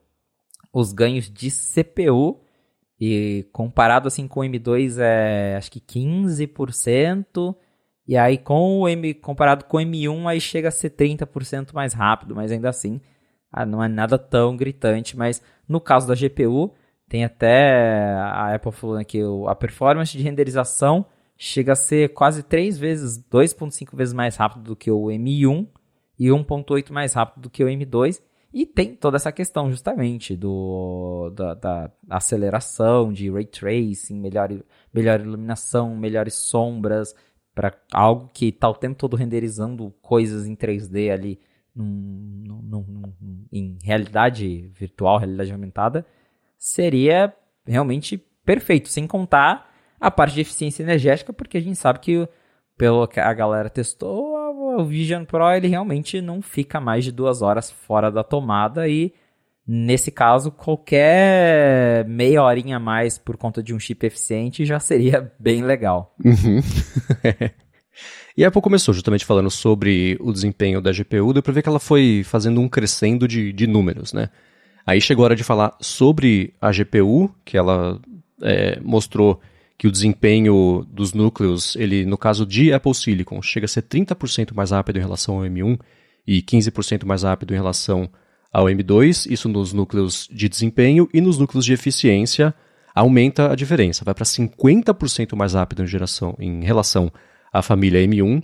[0.72, 2.40] os ganhos de CPU
[3.00, 7.56] e comparado assim com o M2 é acho que 15%.
[8.06, 11.92] E aí com o M comparado com o M1 aí chega a ser 30% mais
[11.94, 13.00] rápido, mas ainda assim
[13.50, 16.72] ah, não é nada tão gritante, mas no caso da GPU
[17.12, 21.04] tem até a Apple falando que a performance de renderização
[21.36, 25.68] chega a ser quase 3 vezes, 2.5 vezes mais rápido do que o M1
[26.18, 28.22] e 1.8 mais rápido do que o M2.
[28.50, 34.48] E tem toda essa questão justamente do, da, da aceleração, de ray tracing, melhor,
[34.90, 37.14] melhor iluminação, melhores sombras,
[37.54, 41.38] para algo que está o tempo todo renderizando coisas em 3D ali
[41.76, 41.84] num,
[42.62, 46.06] num, num, em realidade virtual, realidade aumentada,
[46.62, 47.34] seria
[47.66, 49.68] realmente perfeito, sem contar
[50.00, 52.28] a parte de eficiência energética, porque a gente sabe que
[52.78, 57.42] pelo que a galera testou, o Vision Pro ele realmente não fica mais de duas
[57.42, 59.12] horas fora da tomada e
[59.66, 65.32] nesse caso qualquer meia horinha a mais por conta de um chip eficiente já seria
[65.40, 66.14] bem legal.
[66.24, 66.60] Uhum.
[68.36, 71.68] e a Apple começou justamente falando sobre o desempenho da GPU, deu pra ver que
[71.68, 74.30] ela foi fazendo um crescendo de, de números, né?
[74.86, 78.00] Aí chegou a hora de falar sobre a GPU, que ela
[78.42, 79.40] é, mostrou
[79.78, 84.54] que o desempenho dos núcleos, ele no caso de Apple Silicon, chega a ser 30%
[84.54, 85.78] mais rápido em relação ao M1
[86.26, 88.08] e 15% mais rápido em relação
[88.52, 92.54] ao M2, isso nos núcleos de desempenho e nos núcleos de eficiência
[92.94, 97.10] aumenta a diferença, vai para 50% mais rápido em, geração, em relação
[97.52, 98.42] à família M1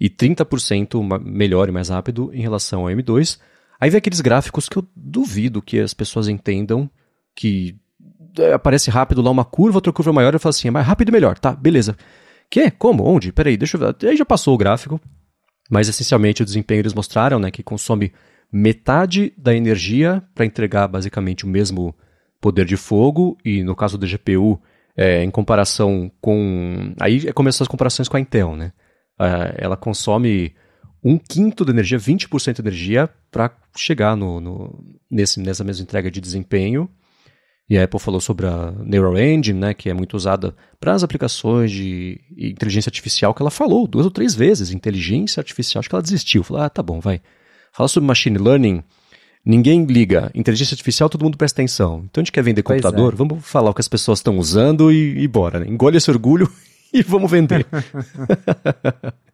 [0.00, 3.38] e 30% melhor e mais rápido em relação ao M2.
[3.82, 6.88] Aí vem aqueles gráficos que eu duvido que as pessoas entendam
[7.34, 7.74] que
[8.38, 11.08] é, aparece rápido lá uma curva, outra curva maior, eu falo assim, é mais rápido
[11.08, 11.96] e melhor, tá, beleza.
[12.48, 12.70] Que?
[12.70, 13.02] Como?
[13.02, 13.32] Onde?
[13.32, 14.08] Peraí, deixa eu ver.
[14.08, 15.00] Aí já passou o gráfico,
[15.68, 18.12] mas essencialmente o desempenho eles mostraram, né, que consome
[18.52, 21.92] metade da energia para entregar basicamente o mesmo
[22.40, 24.62] poder de fogo, e no caso da GPU,
[24.96, 26.94] é, em comparação com.
[27.00, 28.72] Aí começam as comparações com a Intel, né?
[29.18, 30.54] Uh, ela consome
[31.04, 36.10] um quinto da energia, 20% de energia, para chegar no, no, nesse, nessa mesma entrega
[36.10, 36.88] de desempenho.
[37.68, 41.02] E a Apple falou sobre a Neural Engine, né, que é muito usada para as
[41.02, 45.94] aplicações de inteligência artificial, que ela falou duas ou três vezes, inteligência artificial, acho que
[45.94, 46.42] ela desistiu.
[46.42, 47.20] Falou, ah, tá bom, vai.
[47.72, 48.82] Fala sobre machine learning,
[49.44, 50.30] ninguém liga.
[50.34, 52.02] Inteligência artificial, todo mundo presta atenção.
[52.04, 53.16] Então a gente quer vender pois computador, é.
[53.16, 55.66] vamos falar o que as pessoas estão usando e, e bora, né?
[55.66, 56.52] Engole esse orgulho
[56.92, 57.66] e vamos vender.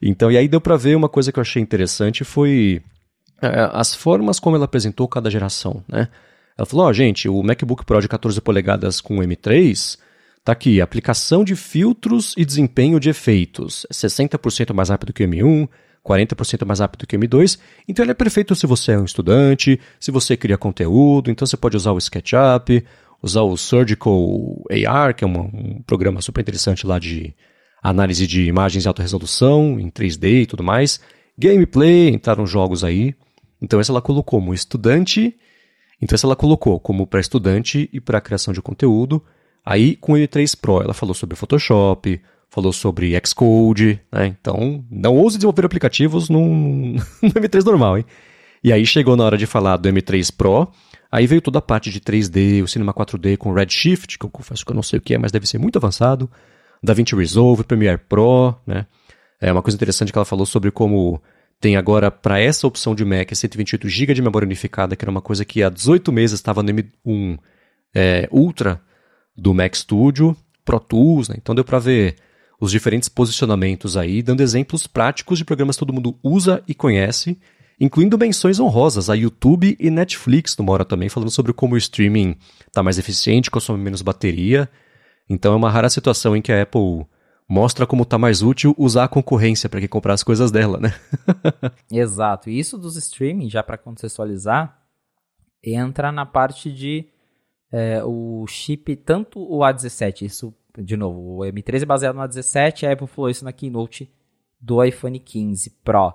[0.00, 2.82] então, e aí deu para ver uma coisa que eu achei interessante foi
[3.42, 6.08] é, as formas como ela apresentou cada geração, né?
[6.56, 9.98] Ela falou: Ó, oh, gente, o MacBook Pro de 14 polegadas com M3
[10.44, 13.86] tá aqui, aplicação de filtros e desempenho de efeitos.
[13.90, 15.68] É 60% mais rápido que o M1,
[16.04, 17.58] 40% mais rápido que o M2.
[17.86, 21.56] Então ele é perfeito se você é um estudante, se você cria conteúdo, então você
[21.56, 22.84] pode usar o SketchUp,
[23.22, 27.34] usar o Surgical AR, que é um, um programa super interessante lá de
[27.82, 31.00] análise de imagens em alta resolução, em 3D e tudo mais.
[31.36, 33.14] Gameplay, entraram jogos aí.
[33.60, 35.34] Então essa ela colocou como estudante
[36.00, 39.22] então essa ela colocou como para estudante e para criação de conteúdo.
[39.64, 44.36] Aí com o M3 Pro ela falou sobre Photoshop, falou sobre Xcode, né?
[44.40, 48.04] Então não ouse desenvolver aplicativos no, no M3 normal, hein?
[48.62, 50.68] E aí chegou na hora de falar do M3 Pro,
[51.12, 54.64] aí veio toda a parte de 3D, o Cinema 4D com Redshift, que eu confesso
[54.64, 56.28] que eu não sei o que é, mas deve ser muito avançado,
[56.82, 58.86] DaVinci Resolve, Premiere Pro, né?
[59.40, 61.22] É uma coisa interessante que ela falou sobre como
[61.60, 65.20] tem agora, para essa opção de Mac, 128 GB de memória unificada, que era uma
[65.20, 67.38] coisa que há 18 meses estava no M1
[67.94, 68.80] é, Ultra
[69.36, 71.36] do Mac Studio, Pro Tools, né?
[71.38, 72.16] Então deu para ver
[72.60, 77.38] os diferentes posicionamentos aí, dando exemplos práticos de programas que todo mundo usa e conhece,
[77.80, 82.36] incluindo menções honrosas a YouTube e Netflix numa hora também, falando sobre como o streaming
[82.66, 84.68] está mais eficiente, consome menos bateria.
[85.28, 87.06] Então é uma rara situação em que a Apple
[87.48, 90.94] mostra como tá mais útil usar a concorrência para que comprar as coisas dela, né?
[91.90, 92.50] Exato.
[92.50, 94.78] E isso dos streaming, já para contextualizar,
[95.62, 97.08] entra na parte de
[97.72, 102.86] é, o chip, tanto o A17, isso, de novo, o M13 é baseado no A17,
[102.86, 104.10] a Apple falou isso na keynote
[104.60, 106.14] do iPhone 15 Pro.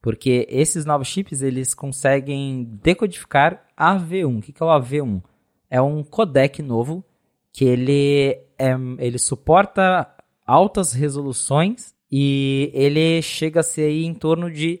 [0.00, 4.38] Porque esses novos chips, eles conseguem decodificar AV1.
[4.38, 5.22] O que é o AV1?
[5.70, 7.04] É um codec novo
[7.52, 10.08] que ele, é, ele suporta
[10.46, 14.80] altas resoluções e ele chega a ser em torno de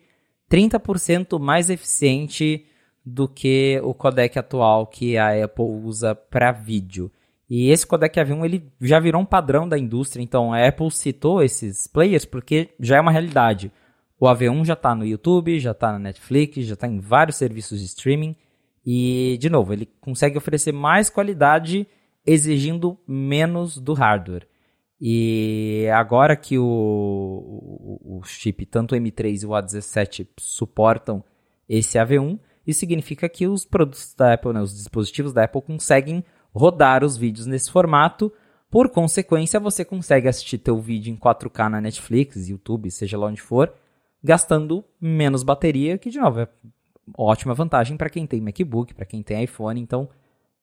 [0.50, 2.66] 30% mais eficiente
[3.04, 7.10] do que o codec atual que a Apple usa para vídeo.
[7.48, 11.42] E esse codec AV1 ele já virou um padrão da indústria, então a Apple citou
[11.42, 13.70] esses players porque já é uma realidade.
[14.18, 17.80] O AV1 já está no YouTube, já está na Netflix, já está em vários serviços
[17.80, 18.36] de streaming.
[18.86, 21.86] E, de novo, ele consegue oferecer mais qualidade
[22.26, 24.46] exigindo menos do hardware.
[25.00, 31.24] E agora que o, o, o chip, tanto o M3 e o A17, suportam
[31.68, 36.24] esse AV1, isso significa que os produtos da Apple, né, os dispositivos da Apple conseguem
[36.54, 38.32] rodar os vídeos nesse formato.
[38.70, 43.40] Por consequência, você consegue assistir teu vídeo em 4K na Netflix, YouTube, seja lá onde
[43.40, 43.74] for,
[44.22, 46.48] gastando menos bateria, que de novo é
[47.18, 50.08] ótima vantagem para quem tem MacBook, para quem tem iPhone, então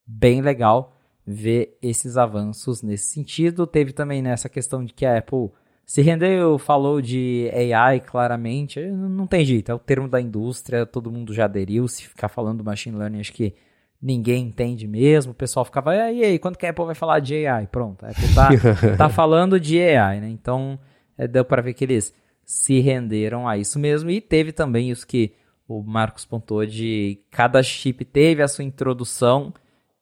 [0.07, 0.95] bem legal
[1.31, 3.67] ver esses avanços nesse sentido.
[3.67, 5.49] Teve também nessa questão de que a Apple
[5.85, 11.11] se rendeu, falou de AI claramente, não tem jeito, é o termo da indústria, todo
[11.11, 13.55] mundo já aderiu, se ficar falando machine learning, acho que
[13.99, 17.43] ninguém entende mesmo, o pessoal ficava, e aí, quando que a Apple vai falar de
[17.43, 17.65] AI?
[17.65, 18.49] Pronto, a Apple tá,
[18.97, 20.29] tá falando de AI, né?
[20.29, 20.77] Então,
[21.17, 22.13] é, deu para ver que eles
[22.45, 25.33] se renderam a isso mesmo, e teve também isso que
[25.67, 29.51] o Marcos pontuou de cada chip teve a sua introdução,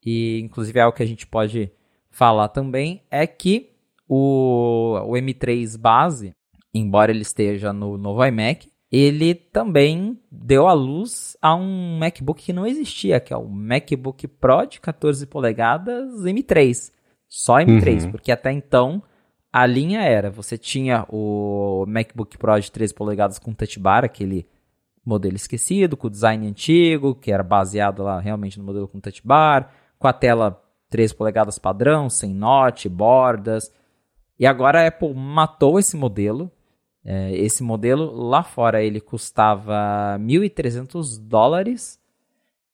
[0.10, 1.70] e inclusive é algo que a gente pode
[2.10, 3.72] falar também, é que
[4.08, 6.32] o, o M3 base,
[6.74, 12.54] embora ele esteja no novo iMac, ele também deu à luz a um MacBook que
[12.54, 16.90] não existia, que é o MacBook Pro de 14 polegadas M3.
[17.28, 18.12] Só M3, uhum.
[18.12, 19.04] porque até então
[19.52, 24.48] a linha era, você tinha o MacBook Pro de 13 polegadas com touch bar, aquele
[25.06, 29.22] modelo esquecido, com o design antigo, que era baseado lá realmente no modelo com touch
[29.26, 33.72] bar, com a tela 13 polegadas padrão, sem note, bordas.
[34.40, 36.52] E agora a Apple matou esse modelo.
[37.04, 42.00] É, esse modelo lá fora ele custava 1.300 dólares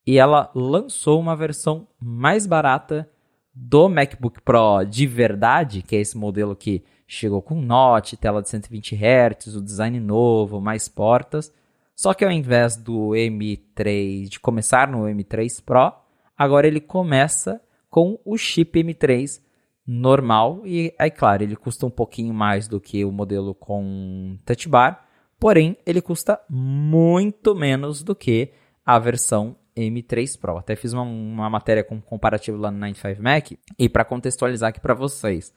[0.06, 3.08] e ela lançou uma versão mais barata
[3.54, 8.50] do MacBook Pro de verdade, que é esse modelo que chegou com note, tela de
[8.50, 11.54] 120 Hz, o design novo, mais portas.
[11.96, 15.94] Só que ao invés do M3, de começar no M3 Pro,
[16.38, 19.42] agora ele começa com o chip M3
[19.86, 24.68] normal e aí claro, ele custa um pouquinho mais do que o modelo com touch
[24.70, 25.08] bar,
[25.40, 28.52] porém ele custa muito menos do que
[28.86, 30.58] a versão M3 Pro.
[30.58, 34.80] Até fiz uma, uma matéria com comparativo lá no 95 Mac e para contextualizar aqui
[34.80, 35.54] para vocês.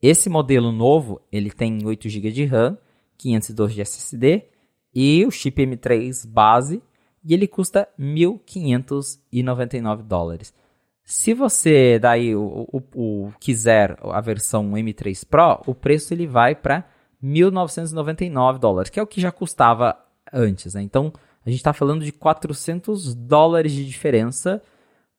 [0.00, 2.78] Esse modelo novo, ele tem 8 GB de RAM,
[3.16, 4.44] 512 de SSD
[4.94, 6.82] e o chip M3 base
[7.28, 10.54] e ele custa 1.599 dólares.
[11.04, 16.54] Se você daí o, o, o, quiser a versão M3 Pro, o preço ele vai
[16.54, 16.88] para
[17.22, 19.94] 1.999 dólares, que é o que já custava
[20.32, 20.72] antes.
[20.72, 20.80] Né?
[20.82, 21.12] Então
[21.44, 24.62] a gente está falando de 400 dólares de diferença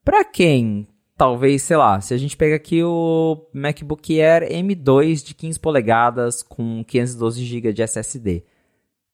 [0.04, 5.36] para quem talvez, sei lá, se a gente pega aqui o MacBook Air M2 de
[5.36, 8.44] 15 polegadas com 512 GB de SSD.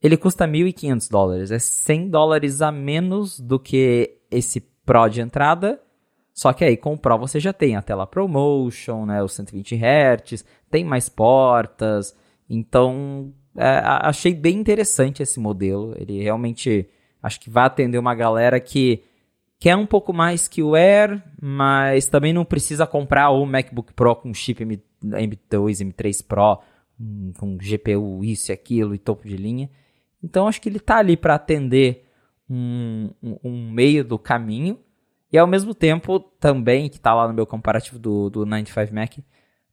[0.06, 5.82] Ele custa 1.500 dólares, é 100 dólares a menos do que esse Pro de entrada
[6.36, 9.74] só que aí com o Pro você já tem a tela ProMotion, né, os 120
[9.78, 12.14] Hz, tem mais portas.
[12.50, 15.96] Então, é, achei bem interessante esse modelo.
[15.98, 16.90] Ele realmente
[17.24, 19.02] acho que vai atender uma galera que
[19.58, 24.18] quer um pouco mais que o Air, mas também não precisa comprar o MacBook Pro
[24.18, 26.60] com chip M, M2, M3 Pro,
[27.00, 29.70] hum, com GPU isso e aquilo e topo de linha.
[30.26, 32.08] Então acho que ele está ali para atender
[32.50, 34.80] um, um, um meio do caminho
[35.36, 39.18] e ao mesmo tempo, também, que tá lá no meu comparativo do, do 95 Mac,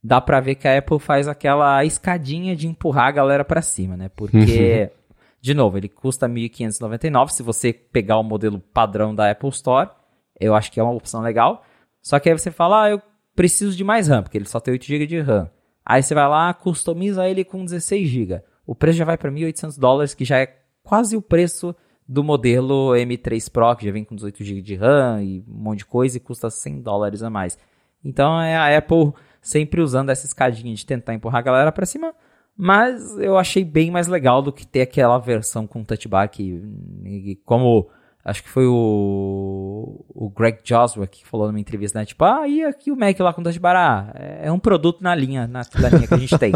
[0.03, 3.95] dá pra ver que a Apple faz aquela escadinha de empurrar a galera para cima,
[3.95, 4.09] né?
[4.09, 4.91] Porque,
[5.39, 9.89] de novo, ele custa 1.599 se você pegar o modelo padrão da Apple Store.
[10.37, 11.63] Eu acho que é uma opção legal.
[12.01, 13.01] Só que aí você fala, ah, eu
[13.33, 15.49] preciso de mais RAM, porque ele só tem 8 GB de RAM.
[15.85, 18.43] Aí você vai lá, customiza ele com 16 GB.
[18.65, 21.75] O preço já vai para 1.800 dólares, que já é quase o preço
[22.07, 25.79] do modelo M3 Pro, que já vem com 18 GB de RAM e um monte
[25.79, 27.57] de coisa e custa 100 dólares a mais.
[28.03, 32.13] Então é a Apple sempre usando essa escadinha de tentar empurrar a galera para cima,
[32.55, 37.39] mas eu achei bem mais legal do que ter aquela versão com touch bar que,
[37.45, 37.89] como
[38.23, 42.05] acho que foi o, o Greg Joswick que falou numa entrevista, né?
[42.05, 43.75] Tipo, ah, e aqui o Mac lá com Touch Bar?
[43.75, 46.53] Ah, é, é um produto na linha, na, da linha que a gente tem.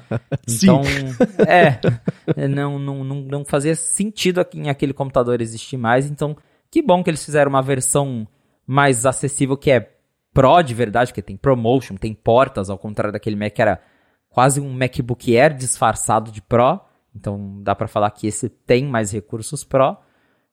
[0.48, 0.80] então,
[1.46, 6.36] é, não, não, não, não fazia sentido aqui, em aquele computador existir mais, então
[6.70, 8.26] que bom que eles fizeram uma versão
[8.66, 9.94] mais acessível que é
[10.32, 13.82] Pro de verdade, porque tem ProMotion, tem portas, ao contrário daquele Mac que era
[14.28, 16.80] quase um MacBook Air disfarçado de Pro.
[17.14, 19.96] Então dá para falar que esse tem mais recursos Pro.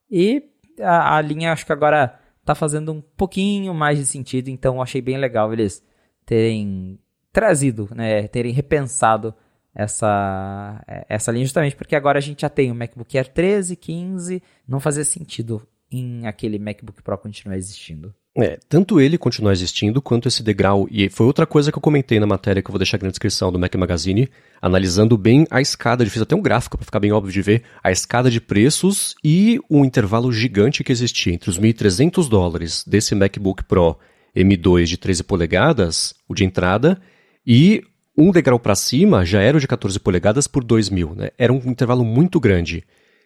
[0.10, 0.44] E
[0.82, 5.02] a, a linha acho que agora tá fazendo um pouquinho mais de sentido, então achei
[5.02, 5.84] bem legal eles
[6.26, 7.00] terem
[7.32, 9.34] trazido, né, terem repensado
[9.76, 14.42] essa, essa linha justamente porque agora a gente já tem o MacBook Air 13, 15,
[14.68, 18.14] não fazia sentido em aquele MacBook Pro continuar existindo.
[18.40, 22.20] É, tanto ele continuar existindo quanto esse degrau, e foi outra coisa que eu comentei
[22.20, 24.30] na matéria que eu vou deixar aqui na descrição do Mac Magazine,
[24.62, 27.92] analisando bem a escada, fiz até um gráfico para ficar bem óbvio de ver, a
[27.92, 33.64] escada de preços e o intervalo gigante que existia entre os 1.300 dólares desse MacBook
[33.64, 33.98] Pro
[34.36, 37.02] M2 de 13 polegadas, o de entrada,
[37.46, 37.82] e
[38.16, 41.32] um degrau para cima já era o de 14 polegadas por 2 mil, né?
[41.40, 42.84] Era um intervalo muito grande.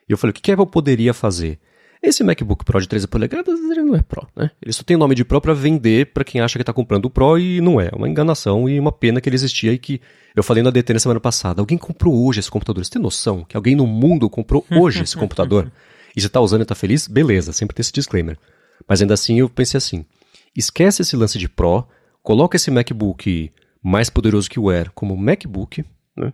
[0.08, 1.60] E eu falei, o que, que Apple poderia fazer?
[2.04, 4.50] Esse MacBook Pro de 13 polegadas ele não é Pro, né?
[4.60, 7.10] Ele só tem nome de Pro para vender para quem acha que está comprando o
[7.12, 7.90] Pro e não é.
[7.92, 10.02] É uma enganação e uma pena que ele existia e que
[10.36, 11.62] eu falei na DT na semana passada.
[11.62, 12.84] Alguém comprou hoje esse computador.
[12.84, 15.72] Você tem noção que alguém no mundo comprou hoje esse computador?
[16.14, 17.08] E você está usando e está feliz?
[17.08, 18.38] Beleza, sempre tem esse disclaimer.
[18.86, 20.06] Mas ainda assim eu pensei assim,
[20.54, 21.88] esquece esse lance de Pro,
[22.22, 23.50] coloca esse MacBook
[23.82, 25.86] mais poderoso que o Air como MacBook,
[26.18, 26.34] né?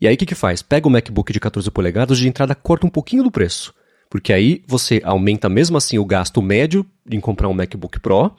[0.00, 0.62] E aí o que, que faz?
[0.62, 3.74] Pega o MacBook de 14 polegadas de entrada, corta um pouquinho do preço.
[4.16, 8.34] Porque aí você aumenta mesmo assim o gasto médio em comprar um MacBook Pro,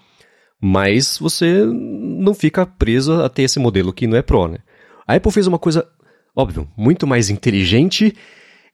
[0.60, 4.58] mas você não fica preso a ter esse modelo que não é Pro, né?
[5.08, 5.88] A Apple fez uma coisa,
[6.36, 8.16] óbvio, muito mais inteligente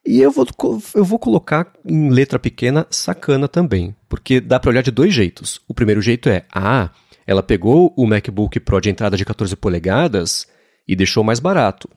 [0.05, 0.47] e eu vou,
[0.95, 5.59] eu vou colocar em letra pequena sacana também, porque dá para olhar de dois jeitos.
[5.67, 6.89] O primeiro jeito é, ah,
[7.27, 10.47] ela pegou o MacBook Pro de entrada de 14 polegadas
[10.87, 11.89] e deixou mais barato.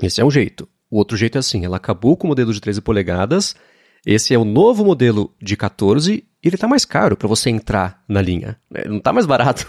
[0.00, 0.68] Esse é um jeito.
[0.88, 3.56] O outro jeito é assim: ela acabou com o modelo de 13 polegadas,
[4.10, 8.02] esse é o novo modelo de 14 e ele está mais caro para você entrar
[8.08, 8.56] na linha.
[8.74, 9.66] Ele não está mais barato.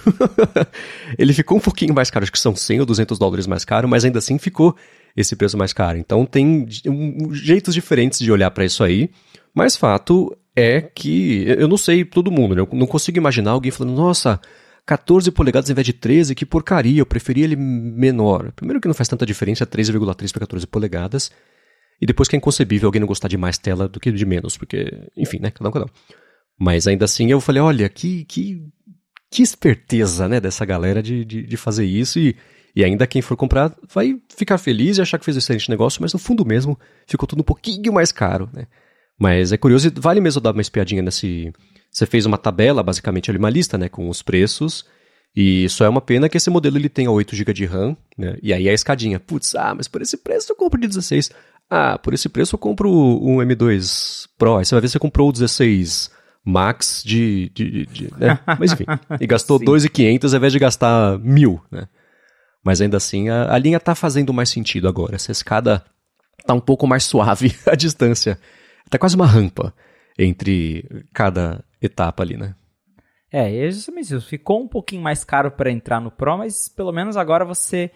[1.20, 3.86] ele ficou um pouquinho mais caro, acho que são 100 ou 200 dólares mais caro,
[3.86, 4.74] mas ainda assim ficou
[5.14, 5.98] esse preço mais caro.
[5.98, 6.66] Então tem
[7.34, 9.10] jeitos diferentes de olhar para isso aí,
[9.54, 12.62] mas fato é que eu não sei todo mundo, né?
[12.62, 14.40] eu não consigo imaginar alguém falando, nossa,
[14.86, 18.54] 14 polegadas ao invés de 13, que porcaria, eu preferia ele menor.
[18.54, 21.30] Primeiro que não faz tanta diferença 13,3 para 14 polegadas.
[22.02, 24.58] E depois que é inconcebível alguém não gostar de mais tela do que de menos,
[24.58, 25.90] porque, enfim, né, cada um, cada um.
[26.58, 28.62] Mas ainda assim eu falei, olha, que, que,
[29.30, 32.36] que esperteza, né, dessa galera de, de, de fazer isso e,
[32.76, 36.02] e ainda quem for comprar vai ficar feliz e achar que fez um excelente negócio,
[36.02, 38.68] mas no fundo mesmo ficou tudo um pouquinho mais caro, né.
[39.22, 41.52] Mas é curioso e vale mesmo dar uma espiadinha nesse,
[41.92, 44.86] você fez uma tabela, basicamente ali uma lista, né, com os preços.
[45.36, 48.38] E só é uma pena que esse modelo ele tenha 8 GB de RAM, né?
[48.42, 51.32] E aí a escadinha, putz, ah, mas por esse preço eu compro de 16.
[51.70, 54.58] Ah, por esse preço eu compro um M2 Pro.
[54.58, 56.10] Aí você vai ver se você comprou o 16
[56.44, 57.50] Max de.
[57.54, 58.40] de, de, de né?
[58.60, 58.86] Mas enfim.
[59.20, 61.88] E gastou 2.500 ao invés de gastar mil, né?
[62.64, 65.16] Mas ainda assim, a, a linha tá fazendo mais sentido agora.
[65.16, 65.84] Essa escada
[66.46, 68.40] tá um pouco mais suave a distância.
[68.90, 69.74] Tá quase uma rampa
[70.18, 72.56] entre cada etapa ali, né?
[73.32, 74.22] É, é justamente isso.
[74.22, 77.92] Ficou um pouquinho mais caro para entrar no Pro, mas pelo menos agora você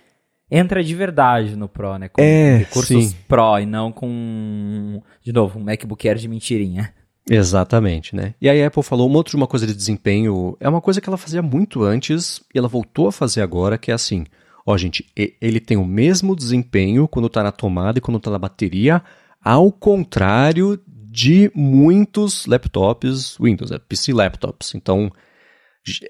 [0.50, 2.10] entra de verdade no Pro, né?
[2.10, 3.16] Com é, recursos sim.
[3.28, 6.94] Pro e não com, de novo, um MacBook Air de mentirinha.
[7.30, 8.34] Exatamente, né?
[8.42, 11.10] E aí a Apple falou uma outra uma coisa de desempenho, é uma coisa que
[11.10, 14.26] ela fazia muito antes e ela voltou a fazer agora, que é assim,
[14.66, 18.40] ó gente, ele tem o mesmo desempenho quando está na tomada e quando está na
[18.40, 19.02] bateria,
[19.42, 24.74] ao contrário de muitos laptops Windows, é, PC laptops.
[24.76, 25.12] Então,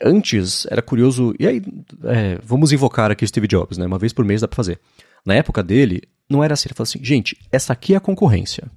[0.02, 1.34] antes era curioso.
[1.40, 1.62] E aí,
[2.06, 3.86] é, vamos invocar aqui Steve Jobs, né?
[3.86, 4.80] Uma vez por mês dá para fazer.
[5.26, 6.68] Na época dele, não era assim.
[6.68, 8.70] Ele falava assim: gente, essa aqui é a concorrência.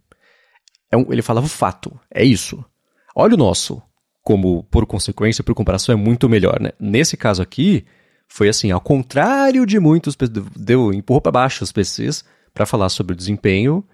[0.91, 2.65] É um, ele falava o fato, é isso.
[3.15, 3.83] Olha o nosso,
[4.23, 6.71] como por consequência, por comparação, é muito melhor, né?
[6.79, 7.85] Nesse caso aqui,
[8.29, 10.17] foi assim: ao contrário de muitos,
[10.57, 12.25] deu, empurrou para baixo os PCs
[12.55, 13.85] para falar sobre o desempenho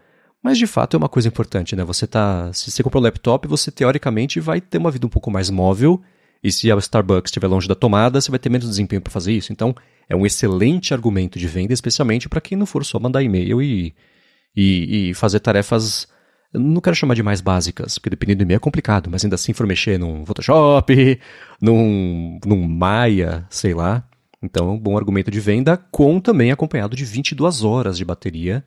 [0.43, 1.85] mas de fato é uma coisa importante, né?
[1.85, 2.53] Você tá.
[2.53, 6.03] Se você comprou um laptop, você teoricamente vai ter uma vida um pouco mais móvel.
[6.43, 9.33] E se a Starbucks estiver longe da tomada, você vai ter menos desempenho para fazer
[9.33, 9.53] isso.
[9.53, 9.75] Então,
[10.09, 13.95] é um excelente argumento de venda, especialmente para quem não for só mandar e-mail e,
[14.55, 16.09] e, e, fazer tarefas.
[16.53, 19.53] Não quero chamar de mais básicas, porque dependendo do e-mail é complicado, mas ainda assim
[19.53, 21.21] for mexer num Photoshop,
[21.61, 24.07] num, num Maya, sei lá.
[24.43, 28.65] Então, é um bom argumento de venda, com também acompanhado de 22 horas de bateria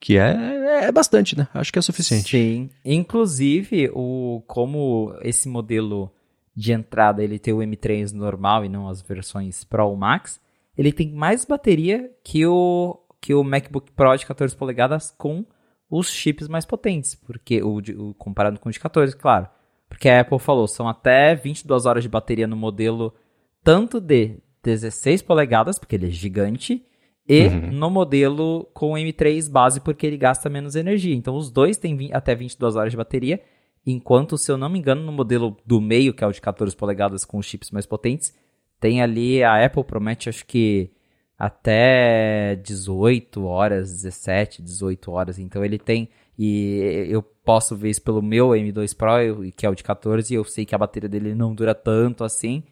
[0.00, 1.48] que é, é bastante, né?
[1.52, 2.30] Acho que é suficiente.
[2.30, 2.70] Sim.
[2.84, 6.12] Inclusive, o, como esse modelo
[6.58, 10.40] de entrada ele tem o M3 normal e não as versões Pro ou Max,
[10.76, 15.46] ele tem mais bateria que o, que o MacBook Pro de 14 polegadas com
[15.88, 19.46] os chips mais potentes, porque o, o comparado com o de 14, claro.
[19.88, 23.14] Porque a Apple falou, são até 22 horas de bateria no modelo
[23.62, 26.84] tanto de 16 polegadas, porque ele é gigante,
[27.26, 27.70] e uhum.
[27.70, 31.14] no modelo com M3 base, porque ele gasta menos energia.
[31.14, 33.40] Então, os dois têm até 22 horas de bateria,
[33.86, 36.76] enquanto, se eu não me engano, no modelo do meio, que é o de 14
[36.76, 38.34] polegadas com chips mais potentes,
[38.80, 40.90] tem ali, a Apple promete, acho que
[41.38, 45.38] até 18 horas, 17, 18 horas.
[45.38, 46.08] Então ele tem.
[46.36, 50.36] E eu posso ver isso pelo meu M2 Pro, que é o de 14, e
[50.36, 52.62] eu sei que a bateria dele não dura tanto assim.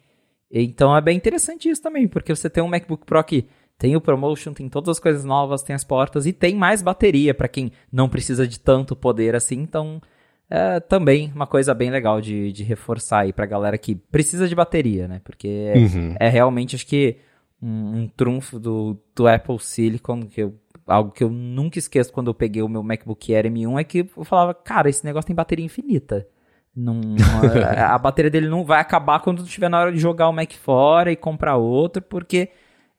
[0.51, 3.47] Então é bem interessante isso também, porque você tem um MacBook Pro que
[3.77, 7.33] tem o ProMotion, tem todas as coisas novas, tem as portas e tem mais bateria
[7.33, 9.59] para quem não precisa de tanto poder assim.
[9.59, 10.01] Então
[10.49, 14.55] é também uma coisa bem legal de, de reforçar aí pra galera que precisa de
[14.55, 15.21] bateria, né?
[15.23, 16.15] Porque uhum.
[16.19, 17.17] é, é, realmente, acho que,
[17.61, 22.27] um, um, trunfo do, do Apple Silicon, que eu, algo que eu nunca esqueço quando
[22.27, 25.35] eu peguei o meu MacBook Air M1, é que eu falava, cara, esse negócio tem
[25.35, 26.25] bateria infinita.
[26.73, 27.01] Não,
[27.75, 30.53] a, a bateria dele não vai acabar quando estiver na hora de jogar o Mac
[30.53, 32.49] fora e comprar outro, porque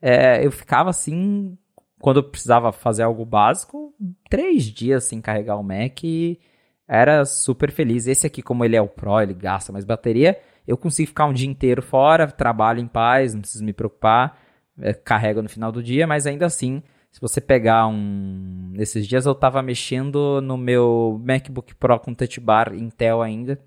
[0.03, 1.57] é, eu ficava assim,
[1.99, 3.95] quando eu precisava fazer algo básico,
[4.29, 6.39] três dias sem carregar o Mac e
[6.89, 8.07] era super feliz.
[8.07, 11.33] Esse aqui, como ele é o Pro, ele gasta mais bateria, eu consigo ficar um
[11.33, 14.41] dia inteiro fora, trabalho em paz, não preciso me preocupar,
[14.81, 18.71] é, carrego no final do dia, mas ainda assim, se você pegar um.
[18.73, 23.61] Nesses dias eu estava mexendo no meu MacBook Pro com Touch Bar Intel ainda,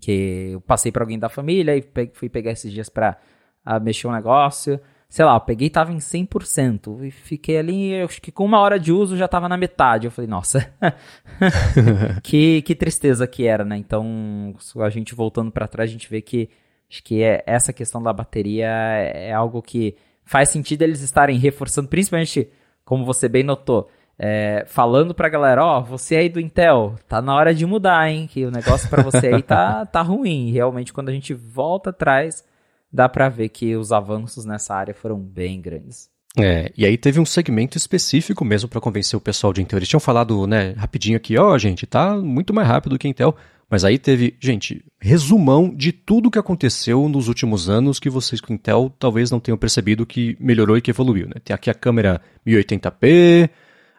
[0.00, 1.84] que eu passei para alguém da família e
[2.14, 3.18] fui pegar esses dias para
[3.64, 4.80] ah, mexer um negócio
[5.10, 7.04] sei lá, eu peguei e tava em 100%.
[7.04, 10.06] E fiquei ali, acho que com uma hora de uso já tava na metade.
[10.06, 10.72] Eu falei, nossa,
[12.22, 13.76] que, que tristeza que era, né?
[13.76, 16.48] Então, a gente voltando para trás, a gente vê que
[16.88, 21.88] acho que é, essa questão da bateria é algo que faz sentido eles estarem reforçando,
[21.88, 22.48] principalmente,
[22.84, 27.20] como você bem notou, é, falando pra galera, ó, oh, você aí do Intel, tá
[27.20, 28.28] na hora de mudar, hein?
[28.28, 30.52] Que o negócio para você aí tá, tá ruim.
[30.52, 32.44] Realmente, quando a gente volta atrás
[32.92, 36.08] dá para ver que os avanços nessa área foram bem grandes.
[36.38, 39.78] É, e aí teve um segmento específico mesmo para convencer o pessoal de Intel.
[39.78, 43.34] Eles tinham falado, né, rapidinho aqui, ó, oh, gente, tá muito mais rápido que Intel.
[43.68, 48.52] Mas aí teve, gente, resumão de tudo que aconteceu nos últimos anos que vocês com
[48.52, 51.34] Intel talvez não tenham percebido que melhorou e que evoluiu, né?
[51.44, 53.48] Tem aqui a câmera 1080p,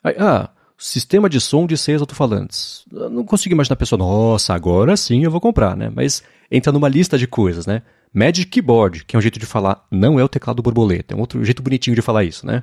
[0.04, 2.84] aí, ah, sistema de som de seis alto-falantes.
[2.92, 5.89] Não consigo imaginar a pessoa, nossa, agora sim eu vou comprar, né?
[5.94, 6.22] Mas
[6.52, 7.82] entra numa lista de coisas, né?
[8.14, 11.22] Magic Keyboard, que é um jeito de falar, não é o teclado borboleta, é um
[11.22, 12.62] outro jeito bonitinho de falar isso, né?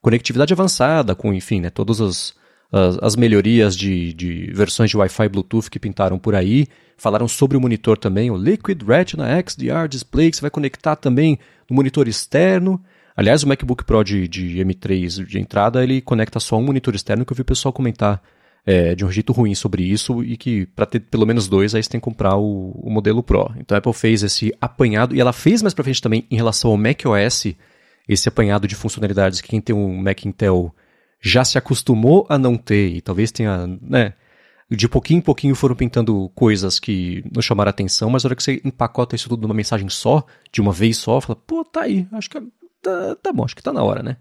[0.00, 2.34] Conectividade avançada, com, enfim, né, todas as,
[2.72, 6.66] as, as melhorias de, de versões de Wi-Fi Bluetooth que pintaram por aí.
[6.96, 11.38] Falaram sobre o monitor também, o Liquid Retina XDR Display, que você vai conectar também
[11.68, 12.80] no monitor externo.
[13.14, 17.24] Aliás, o MacBook Pro de, de M3 de entrada, ele conecta só um monitor externo,
[17.24, 18.22] que eu vi o pessoal comentar
[18.66, 21.82] é, de um jeito ruim sobre isso e que para ter pelo menos dois aí
[21.82, 23.54] você tem que comprar o, o, modelo Pro.
[23.58, 26.72] Então a Apple fez esse apanhado e ela fez mais para frente também em relação
[26.72, 27.54] ao macOS
[28.08, 30.74] esse apanhado de funcionalidades que quem tem um Mac Intel
[31.20, 34.14] já se acostumou a não ter e talvez tenha, né,
[34.70, 38.42] de pouquinho em pouquinho foram pintando coisas que não chamaram atenção, mas na hora que
[38.42, 42.06] você empacota isso tudo numa mensagem só, de uma vez só, fala, pô, tá aí,
[42.12, 42.40] acho que
[42.82, 44.16] tá, tá bom, acho que tá na hora, né?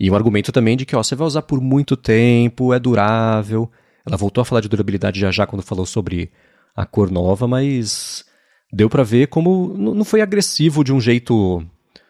[0.00, 3.70] E um argumento também de que ó, você vai usar por muito tempo, é durável.
[4.06, 6.32] Ela voltou a falar de durabilidade já já quando falou sobre
[6.74, 8.24] a cor nova, mas
[8.72, 11.62] deu para ver como não foi agressivo de um jeito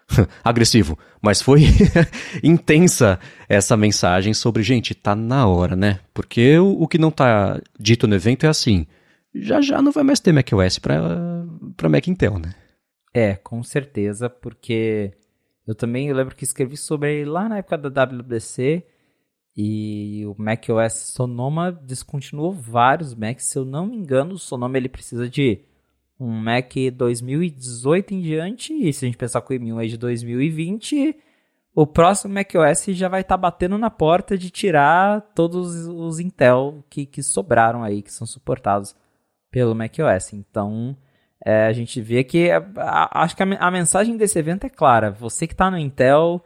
[0.44, 1.64] agressivo, mas foi
[2.44, 3.18] intensa
[3.48, 5.98] essa mensagem sobre, gente, tá na hora, né?
[6.14, 8.86] Porque o, o, que não tá dito no evento é assim,
[9.34, 11.00] já já não vai mais ter macOS para
[11.76, 12.54] para Mac Intel, né?
[13.12, 15.12] É, com certeza, porque
[15.66, 18.86] eu também eu lembro que escrevi sobre ele lá na época da WWDC
[19.56, 23.46] e o macOS Sonoma descontinuou vários Macs.
[23.46, 25.64] Se eu não me engano, o Sonoma ele precisa de
[26.18, 28.72] um Mac 2018 em diante.
[28.72, 31.16] E se a gente pensar com o M1 é de 2020,
[31.74, 36.84] o próximo macOS já vai estar tá batendo na porta de tirar todos os Intel
[36.88, 38.94] que, que sobraram aí, que são suportados
[39.50, 40.32] pelo macOS.
[40.32, 40.96] Então,
[41.44, 44.70] é, a gente vê que a, a, acho que a, a, mensagem desse evento é
[44.70, 45.10] clara.
[45.10, 46.42] Você que está no Intel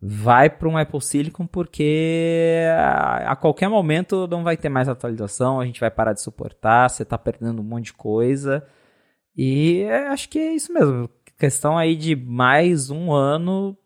[0.00, 5.60] vai para um Apple Silicon porque a, a, qualquer momento não vai ter mais atualização,
[5.60, 8.66] a gente vai parar de suportar, você está perdendo um monte de coisa.
[9.36, 11.08] E é, acho que é isso mesmo.
[11.38, 13.76] Questão aí de mais um ano,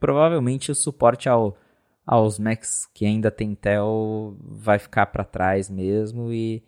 [0.00, 1.56] provavelmente o suporte ao,
[2.06, 6.62] aos Macs que ainda tem Intel vai ficar para trás mesmo e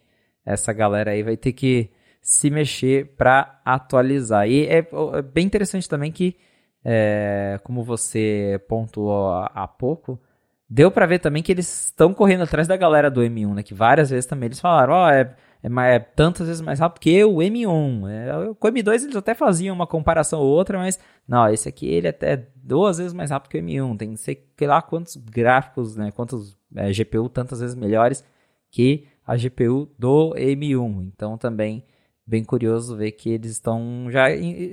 [0.45, 1.91] essa galera aí vai ter que
[2.29, 4.47] se mexer para atualizar.
[4.47, 6.37] E é, é, bem interessante também que,
[6.85, 10.21] é, como você pontuou há pouco,
[10.69, 13.63] deu para ver também que eles estão correndo atrás da galera do M1, né?
[13.63, 17.01] Que várias vezes também eles falaram, ó, oh, é, é, é, tantas vezes mais rápido
[17.01, 18.11] que o M1.
[18.11, 21.87] É, com o M2 eles até faziam uma comparação ou outra, mas não, esse aqui
[21.89, 23.97] ele é até duas vezes mais rápido que o M1.
[23.97, 26.11] Tem sei lá quantos gráficos, né?
[26.11, 28.23] Quantos é, GPU tantas vezes melhores
[28.71, 31.05] que a GPU do M1.
[31.05, 31.83] Então também
[32.29, 34.27] bem curioso ver que eles estão já.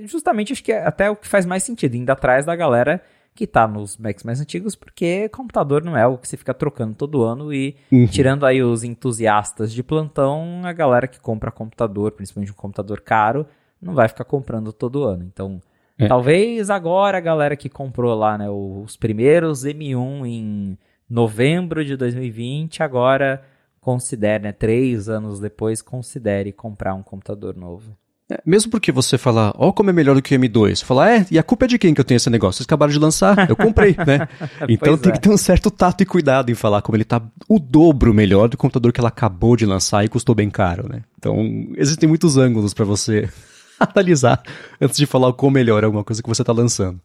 [0.04, 3.02] Justamente acho que é até o que faz mais sentido, indo atrás da galera
[3.34, 6.94] que tá nos Macs mais antigos, porque computador não é algo que você fica trocando
[6.94, 8.06] todo ano e uhum.
[8.06, 13.46] tirando aí os entusiastas de plantão, a galera que compra computador, principalmente um computador caro,
[13.80, 15.22] não vai ficar comprando todo ano.
[15.22, 15.60] Então,
[15.98, 16.08] é.
[16.08, 20.78] talvez agora a galera que comprou lá, né, os primeiros M1 em
[21.08, 23.42] novembro de 2020, agora
[23.86, 27.96] considere, né, três anos depois, considere comprar um computador novo.
[28.28, 30.74] É, mesmo porque você fala, ó, oh, como é melhor do que o M2.
[30.74, 32.58] Você fala, é, e a culpa é de quem que eu tenho esse negócio?
[32.58, 34.26] Vocês acabaram de lançar, eu comprei, né?
[34.68, 35.14] então tem é.
[35.14, 38.48] que ter um certo tato e cuidado em falar como ele tá o dobro melhor
[38.48, 41.02] do computador que ela acabou de lançar e custou bem caro, né?
[41.16, 41.36] Então,
[41.76, 43.30] existem muitos ângulos para você
[43.78, 44.42] analisar
[44.80, 47.00] antes de falar o quão melhor é alguma coisa que você tá lançando.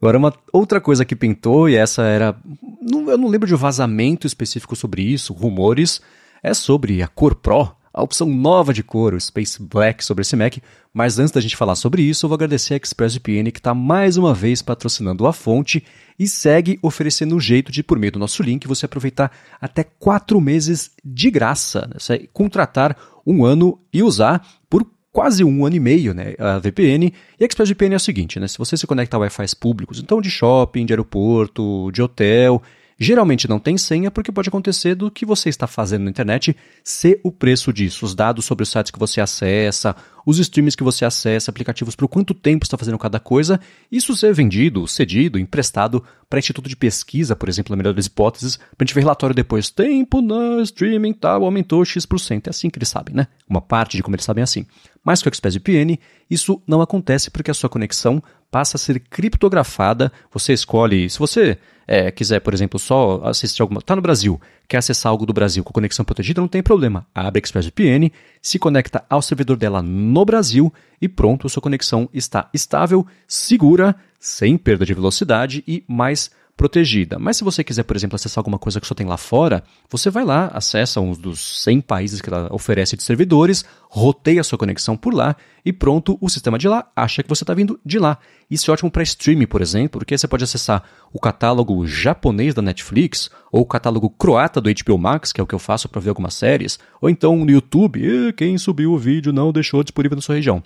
[0.00, 2.36] Agora, uma outra coisa que pintou, e essa era.
[2.82, 6.00] Não, eu não lembro de um vazamento específico sobre isso, rumores,
[6.42, 10.36] é sobre a Cor Pro a opção nova de cor, o Space Black, sobre esse
[10.36, 10.58] Mac.
[10.92, 14.18] Mas antes da gente falar sobre isso, eu vou agradecer a ExpressVPN que está mais
[14.18, 15.82] uma vez patrocinando a fonte
[16.18, 20.38] e segue oferecendo um jeito de, por meio do nosso link, você aproveitar até quatro
[20.42, 21.88] meses de graça.
[21.88, 22.26] Né?
[22.34, 22.94] Contratar
[23.26, 24.86] um ano e usar por
[25.16, 27.10] quase um ano e meio, né, a VPN.
[27.40, 30.20] E a ExpressVPN é o seguinte, né, se você se conecta a Wi-Fi públicos, então
[30.20, 32.62] de shopping, de aeroporto, de hotel,
[32.98, 37.20] Geralmente não tem senha porque pode acontecer do que você está fazendo na internet ser
[37.22, 39.94] o preço disso, os dados sobre os sites que você acessa,
[40.24, 43.60] os streams que você acessa, aplicativos por quanto tempo está fazendo cada coisa,
[43.92, 48.56] isso ser vendido, cedido, emprestado para instituto de pesquisa, por exemplo, na melhor das hipóteses,
[48.56, 52.46] para a gente ver relatório depois, tempo no streaming tal, aumentou X%.
[52.46, 53.28] É assim que eles sabem, né?
[53.46, 54.64] Uma parte de como eles sabem é assim.
[55.04, 55.98] Mas com o ExpressVPN,
[56.30, 60.10] isso não acontece porque a sua conexão passa a ser criptografada.
[60.32, 63.78] Você escolhe, se você é, quiser, por exemplo, só assistir alguma.
[63.78, 67.06] Está no Brasil, quer acessar algo do Brasil com conexão protegida, não tem problema.
[67.14, 68.10] Abre a ExpressVPN,
[68.42, 74.56] se conecta ao servidor dela no Brasil e pronto, sua conexão está estável, segura, sem
[74.56, 77.18] perda de velocidade e mais protegida.
[77.18, 80.08] Mas se você quiser, por exemplo, acessar alguma coisa que só tem lá fora, você
[80.08, 84.58] vai lá, acessa um dos 100 países que ela oferece de servidores, roteia a sua
[84.58, 87.98] conexão por lá e pronto, o sistema de lá acha que você está vindo de
[87.98, 88.18] lá.
[88.50, 90.82] Isso é ótimo para streaming, por exemplo, porque você pode acessar
[91.12, 95.46] o catálogo japonês da Netflix ou o catálogo croata do HBO Max, que é o
[95.46, 99.32] que eu faço para ver algumas séries, ou então no YouTube, quem subiu o vídeo
[99.32, 100.62] não deixou disponível na sua região.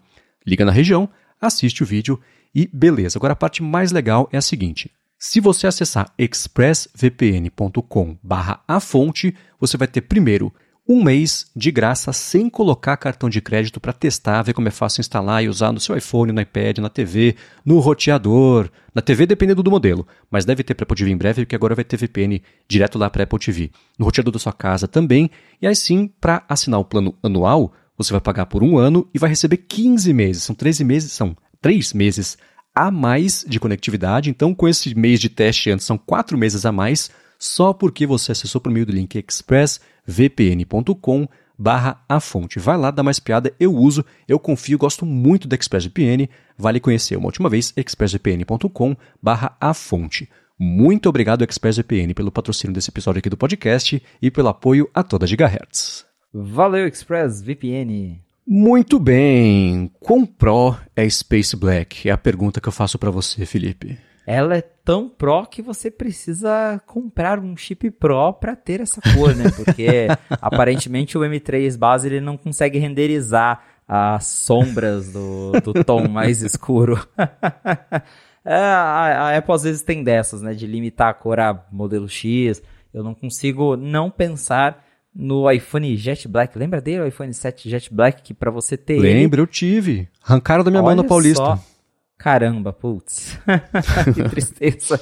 [0.47, 1.09] Liga na região,
[1.41, 2.20] assiste o vídeo
[2.55, 3.18] e beleza.
[3.18, 4.91] Agora a parte mais legal é a seguinte:
[5.23, 10.51] se você acessar expressvpn.com/a fonte, você vai ter primeiro
[10.89, 15.03] um mês de graça sem colocar cartão de crédito para testar, ver como é fácil
[15.03, 18.71] instalar e usar no seu iPhone, no iPad, na TV, no roteador.
[18.95, 21.75] Na TV dependendo do modelo, mas deve ter para Apple TV em breve, porque agora
[21.75, 23.71] vai ter VPN direto lá para Apple TV.
[23.99, 25.31] No roteador da sua casa também.
[25.61, 29.18] E aí sim, para assinar o plano anual, você vai pagar por um ano e
[29.18, 30.43] vai receber 15 meses.
[30.43, 32.39] São 13 meses, são 3 meses
[32.75, 34.31] a mais de conectividade.
[34.31, 38.33] Então, com esse mês de teste antes, são quatro meses a mais, só porque você
[38.33, 41.29] acessou por meio do link expressvpn.com
[41.61, 42.59] barra a fonte.
[42.59, 47.16] Vai lá, dá mais piada, eu uso, eu confio, gosto muito da ExpressVPN, vale conhecer
[47.16, 50.29] uma última vez, expressvpn.com barra a fonte.
[50.59, 55.27] Muito obrigado, ExpressVPN, pelo patrocínio desse episódio aqui do podcast e pelo apoio a toda
[55.27, 56.07] Gigahertz.
[56.33, 58.30] Valeu, ExpressVPN!
[58.53, 59.92] Muito bem.
[60.01, 62.09] Quão pró é Space Black?
[62.09, 63.96] É a pergunta que eu faço para você, Felipe.
[64.26, 69.36] Ela é tão pró que você precisa comprar um chip Pro para ter essa cor,
[69.36, 69.44] né?
[69.55, 70.09] Porque
[70.42, 76.98] aparentemente o M3 base ele não consegue renderizar as sombras do, do tom mais escuro.
[78.44, 80.55] é, a, a Apple às vezes tem dessas, né?
[80.55, 82.61] De limitar a cor a modelo X.
[82.92, 84.84] Eu não consigo não pensar
[85.15, 86.59] no iPhone Jet Black.
[86.59, 89.43] Lembra dele, o iPhone 7 Jet Black, que para você ter Lembra, ele...
[89.43, 90.09] eu tive.
[90.23, 91.43] Arrancaram da minha Olha mão no Paulista.
[91.43, 91.59] Só.
[92.17, 93.39] Caramba, putz.
[94.15, 95.01] que tristeza.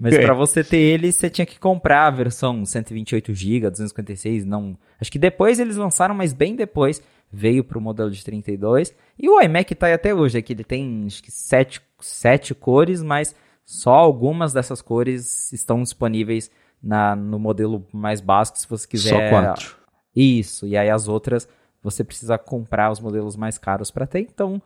[0.00, 4.78] Mas para você ter ele, você tinha que comprar a versão 128 GB, 256, não.
[5.00, 7.02] Acho que depois eles lançaram, mas bem depois
[7.32, 8.94] veio pro modelo de 32.
[9.18, 13.02] E o iMac tá aí até hoje, aqui ele tem acho que sete, sete cores,
[13.02, 13.34] mas
[13.64, 16.50] só algumas dessas cores estão disponíveis
[16.82, 19.10] na, no modelo mais básico, se você quiser.
[19.10, 19.76] Só quatro.
[20.14, 21.48] Isso, e aí as outras
[21.82, 24.20] você precisa comprar os modelos mais caros para ter.
[24.20, 24.60] Então,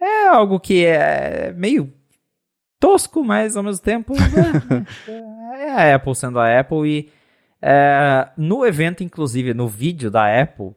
[0.00, 1.92] é algo que é meio
[2.80, 4.14] tosco, mas ao mesmo tempo
[5.06, 6.88] é, é a Apple sendo a Apple.
[6.88, 7.12] E
[7.60, 10.72] é, no evento, inclusive, no vídeo da Apple,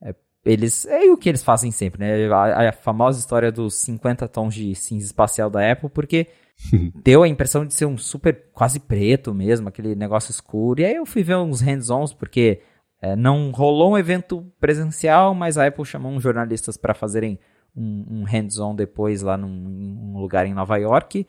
[0.00, 0.14] é,
[0.44, 0.86] eles.
[0.86, 2.32] É o que eles fazem sempre, né?
[2.32, 6.28] A, a famosa história dos 50 tons de cinza espacial da Apple, porque
[7.02, 10.80] Deu a impressão de ser um super quase preto mesmo, aquele negócio escuro.
[10.80, 12.60] E aí eu fui ver uns hands-ons, porque
[13.04, 17.38] É, não rolou um evento presencial, mas a Apple chamou uns jornalistas para fazerem
[17.76, 21.26] um, um hands-on depois lá num, num, lugar em Nova York.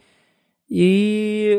[0.69, 1.57] E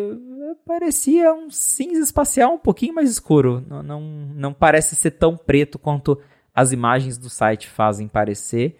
[0.64, 3.62] parecia um cinza espacial um pouquinho mais escuro.
[3.68, 4.00] Não, não,
[4.34, 6.18] não parece ser tão preto quanto
[6.54, 8.78] as imagens do site fazem parecer.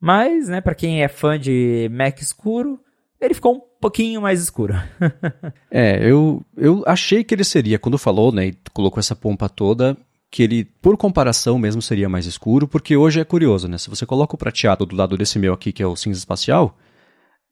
[0.00, 2.80] Mas, né, para quem é fã de Mac escuro,
[3.22, 4.74] ele ficou um pouquinho mais escuro.
[5.70, 9.96] é, eu, eu achei que ele seria, quando falou, né, e colocou essa pompa toda,
[10.28, 13.78] que ele, por comparação mesmo, seria mais escuro, porque hoje é curioso, né?
[13.78, 16.76] Se você coloca o prateado do lado desse meu aqui, que é o cinza espacial,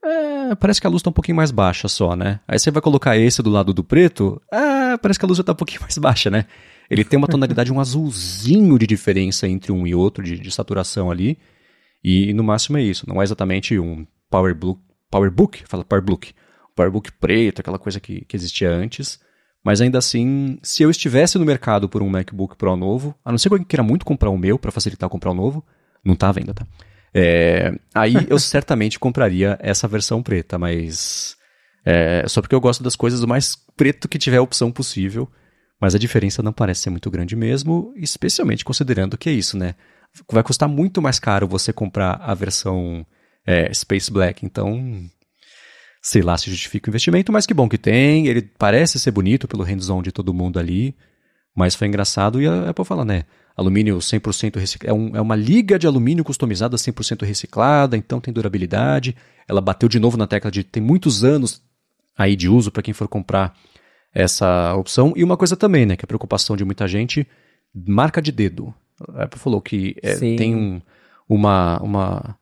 [0.02, 2.40] é, parece que a luz está um pouquinho mais baixa só, né?
[2.48, 5.42] Aí você vai colocar esse do lado do preto, ah, parece que a luz já
[5.42, 6.46] está um pouquinho mais baixa, né?
[6.90, 11.10] Ele tem uma tonalidade, um azulzinho de diferença entre um e outro, de, de saturação
[11.10, 11.38] ali.
[12.02, 13.08] E no máximo é isso.
[13.08, 14.80] Não é exatamente um PowerBook,
[15.10, 16.32] PowerBook, fala PowerBook,
[16.74, 19.20] PowerBook preto, aquela coisa que, que existia antes.
[19.62, 23.38] Mas ainda assim, se eu estivesse no mercado por um MacBook Pro novo, a não
[23.38, 25.64] ser que eu queira muito comprar o meu para facilitar comprar o novo,
[26.02, 26.66] não tá à venda, tá?
[27.12, 31.36] É, aí eu certamente compraria essa versão preta, mas
[31.84, 35.28] é, só porque eu gosto das coisas o mais preto que tiver a opção possível.
[35.80, 39.74] Mas a diferença não parece ser muito grande mesmo, especialmente considerando que é isso, né?
[40.30, 43.06] Vai custar muito mais caro você comprar a versão
[43.50, 45.02] é, Space Black, então
[46.00, 48.28] sei lá se justifica o investimento, mas que bom que tem.
[48.28, 50.94] Ele parece ser bonito pelo hands-on de todo mundo ali,
[51.54, 53.24] mas foi engraçado e é para falar, né?
[53.56, 58.32] Alumínio 100% reciclado, é, um, é uma liga de alumínio customizada 100% reciclada, então tem
[58.32, 59.16] durabilidade.
[59.48, 61.60] Ela bateu de novo na tecla de tem muitos anos
[62.16, 63.54] aí de uso para quem for comprar
[64.14, 65.12] essa opção.
[65.16, 67.26] E uma coisa também, né, que é a preocupação de muita gente,
[67.74, 68.72] marca de dedo.
[69.14, 70.80] A Apple falou que é, tem um,
[71.28, 72.36] uma, uma,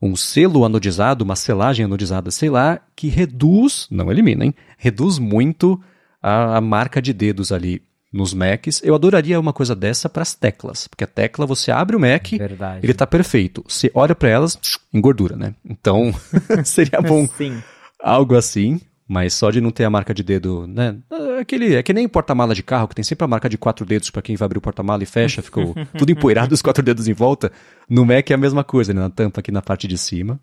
[0.00, 5.80] um selo anodizado, uma selagem anodizada, sei lá, que reduz, não elimina, hein, reduz muito
[6.22, 7.82] a, a marca de dedos ali
[8.12, 8.80] nos Macs.
[8.82, 12.30] Eu adoraria uma coisa dessa para as teclas, porque a tecla você abre o Mac,
[12.32, 12.80] Verdade.
[12.82, 13.64] ele está perfeito.
[13.68, 14.58] Você olha para elas,
[14.92, 15.54] engordura, né?
[15.64, 16.12] Então
[16.64, 17.62] seria bom Sim.
[18.02, 18.80] algo assim.
[19.12, 20.96] Mas só de não ter a marca de dedo, né?
[21.40, 23.86] É aquele, é que nem porta-mala de carro, que tem sempre a marca de quatro
[23.86, 27.08] dedos para quem vai abrir o porta-mala e fecha, ficou tudo empoeirado, os quatro dedos
[27.08, 27.50] em volta.
[27.88, 29.00] No Mac é a mesma coisa, né?
[29.00, 30.38] Na tampa aqui na parte de cima.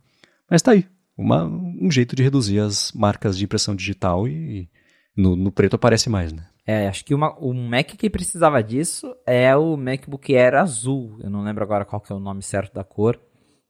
[0.50, 0.88] Mas tá aí.
[1.16, 4.68] Uma, um jeito de reduzir as marcas de impressão digital e
[5.16, 6.48] no, no preto aparece mais, né?
[6.66, 11.20] É, acho que uma, o Mac que precisava disso é o MacBook Air azul.
[11.22, 13.20] Eu não lembro agora qual que é o nome certo da cor.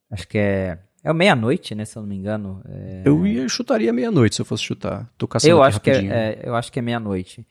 [0.10, 1.86] Acho que é é meia-noite, né?
[1.86, 2.62] Se eu não me engano.
[2.68, 3.04] É...
[3.06, 5.10] Eu ia chutaria meia-noite se eu fosse chutar.
[5.18, 7.46] Tô caçando eu acho que é, é, Eu acho que é meia-noite.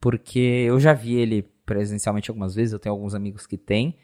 [0.00, 3.96] Porque eu já vi ele presencialmente algumas vezes, eu tenho alguns amigos que têm.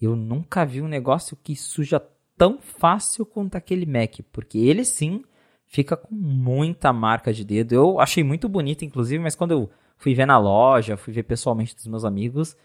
[0.00, 2.02] Eu nunca vi um negócio que suja
[2.36, 4.20] tão fácil quanto aquele Mac.
[4.32, 5.22] Porque ele sim
[5.66, 7.74] fica com muita marca de dedo.
[7.74, 11.74] Eu achei muito bonito, inclusive, mas quando eu fui ver na loja, fui ver pessoalmente
[11.74, 12.56] dos meus amigos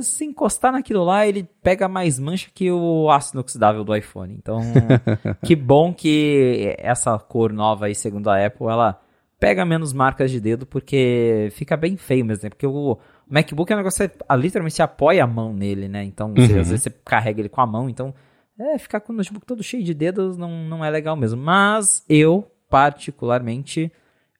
[0.00, 4.34] se encostar naquilo lá, ele pega mais mancha que o ácido oxidável do iPhone.
[4.34, 4.60] Então,
[5.44, 9.00] que bom que essa cor nova aí, segundo a Apple, ela
[9.38, 12.50] pega menos marcas de dedo, porque fica bem feio mesmo, né?
[12.50, 16.02] Porque o MacBook é um negócio que você, literalmente você apoia a mão nele, né?
[16.04, 16.60] Então, você, uhum.
[16.60, 18.14] às vezes você carrega ele com a mão, então,
[18.58, 21.40] é, ficar com o notebook todo cheio de dedos não, não é legal mesmo.
[21.40, 23.92] Mas eu, particularmente,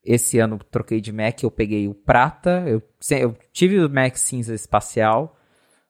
[0.05, 2.82] esse ano troquei de Mac, eu peguei o prata, eu,
[3.12, 5.38] eu tive o Mac cinza espacial,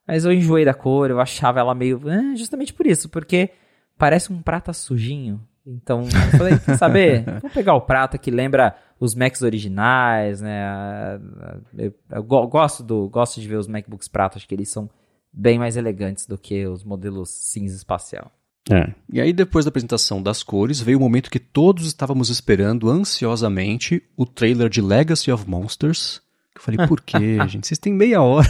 [0.09, 2.01] mas eu enjoei da cor, eu achava ela meio.
[2.09, 3.51] Eh, justamente por isso, porque
[3.99, 5.39] parece um prata sujinho.
[5.67, 7.25] Então, eu falei, quer saber?
[7.43, 11.21] Vamos pegar o prata que lembra os Macs originais, né?
[11.77, 14.89] Eu, eu gosto, do, gosto de ver os MacBooks prata, acho que eles são
[15.31, 18.33] bem mais elegantes do que os modelos cinza espacial.
[18.71, 18.93] É.
[19.13, 24.03] E aí, depois da apresentação das cores, veio o momento que todos estávamos esperando ansiosamente
[24.17, 26.23] o trailer de Legacy of Monsters,
[26.59, 27.67] eu falei, por quê, gente?
[27.67, 28.49] Vocês têm meia hora.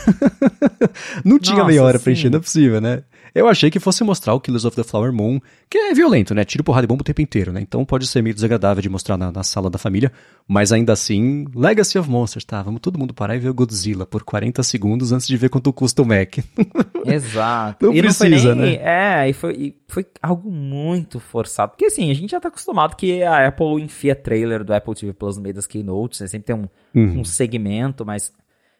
[1.24, 3.02] não tinha Nossa, meia hora pra encher, não é possível, né?
[3.38, 6.44] Eu achei que fosse mostrar o Killers of the Flower Moon, que é violento, né?
[6.44, 7.60] Tiro porrada e bomba o tempo inteiro, né?
[7.60, 10.10] Então pode ser meio desagradável de mostrar na, na, sala da família,
[10.46, 12.60] mas ainda assim, Legacy of Monsters, tá?
[12.62, 15.72] Vamos todo mundo parar e ver o Godzilla por 40 segundos antes de ver quanto
[15.72, 16.38] custa o Mac.
[17.06, 17.86] Exato.
[17.86, 19.22] não e precisa, não nem, né?
[19.22, 21.70] É, e foi, e foi algo muito forçado.
[21.70, 25.12] Porque assim, a gente já tá acostumado que a Apple enfia trailer do Apple TV
[25.12, 26.26] Plus no meio das keynotes, né?
[26.26, 27.20] Sempre tem um, uhum.
[27.20, 28.32] um segmento, mas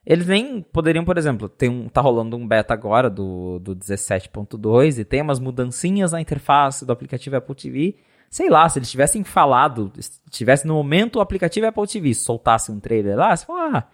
[0.09, 4.99] eles nem poderiam, por exemplo, tem um, tá rolando um beta agora do, do 17.2
[4.99, 7.97] e tem umas mudancinhas na interface do aplicativo Apple TV.
[8.31, 9.93] Sei lá, se eles tivessem falado,
[10.31, 13.85] tivesse no momento o aplicativo Apple TV, soltasse um trailer lá, você fala, ah,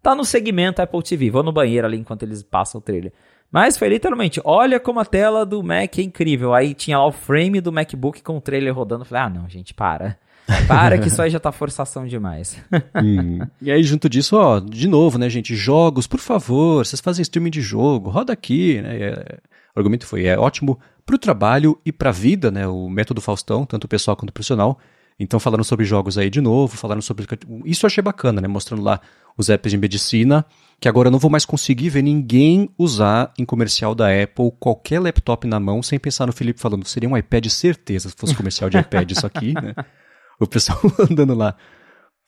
[0.00, 3.12] tá no segmento Apple TV, vou no banheiro ali enquanto eles passam o trailer.
[3.50, 6.54] Mas foi literalmente, olha como a tela do Mac é incrível.
[6.54, 9.04] Aí tinha lá o frame do MacBook com o trailer rodando.
[9.04, 10.18] Falei, ah, não, gente, para.
[10.68, 12.56] Para que isso aí já tá forçação demais.
[13.02, 13.40] hum.
[13.60, 15.54] E aí, junto disso, ó, de novo, né, gente?
[15.54, 18.96] Jogos, por favor, vocês fazem streaming de jogo, roda aqui, né?
[18.96, 19.38] É,
[19.74, 22.66] o argumento foi, é ótimo pro trabalho e pra vida, né?
[22.66, 24.78] O método Faustão, tanto pessoal quanto profissional.
[25.18, 27.26] Então, falando sobre jogos aí de novo, falando sobre.
[27.64, 28.48] Isso eu achei bacana, né?
[28.48, 29.00] Mostrando lá
[29.36, 30.44] os apps de medicina,
[30.80, 35.00] que agora eu não vou mais conseguir ver ninguém usar em comercial da Apple qualquer
[35.00, 38.70] laptop na mão sem pensar no Felipe falando, seria um iPad certeza se fosse comercial
[38.70, 39.74] de iPad isso aqui, né?
[40.44, 40.80] O pessoal
[41.10, 41.56] andando lá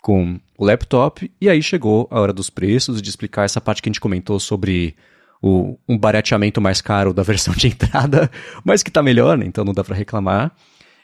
[0.03, 3.89] com o laptop, e aí chegou a hora dos preços, de explicar essa parte que
[3.89, 4.95] a gente comentou sobre
[5.43, 8.31] o, um barateamento mais caro da versão de entrada,
[8.65, 9.45] mas que está melhor, né?
[9.47, 10.55] então não dá para reclamar.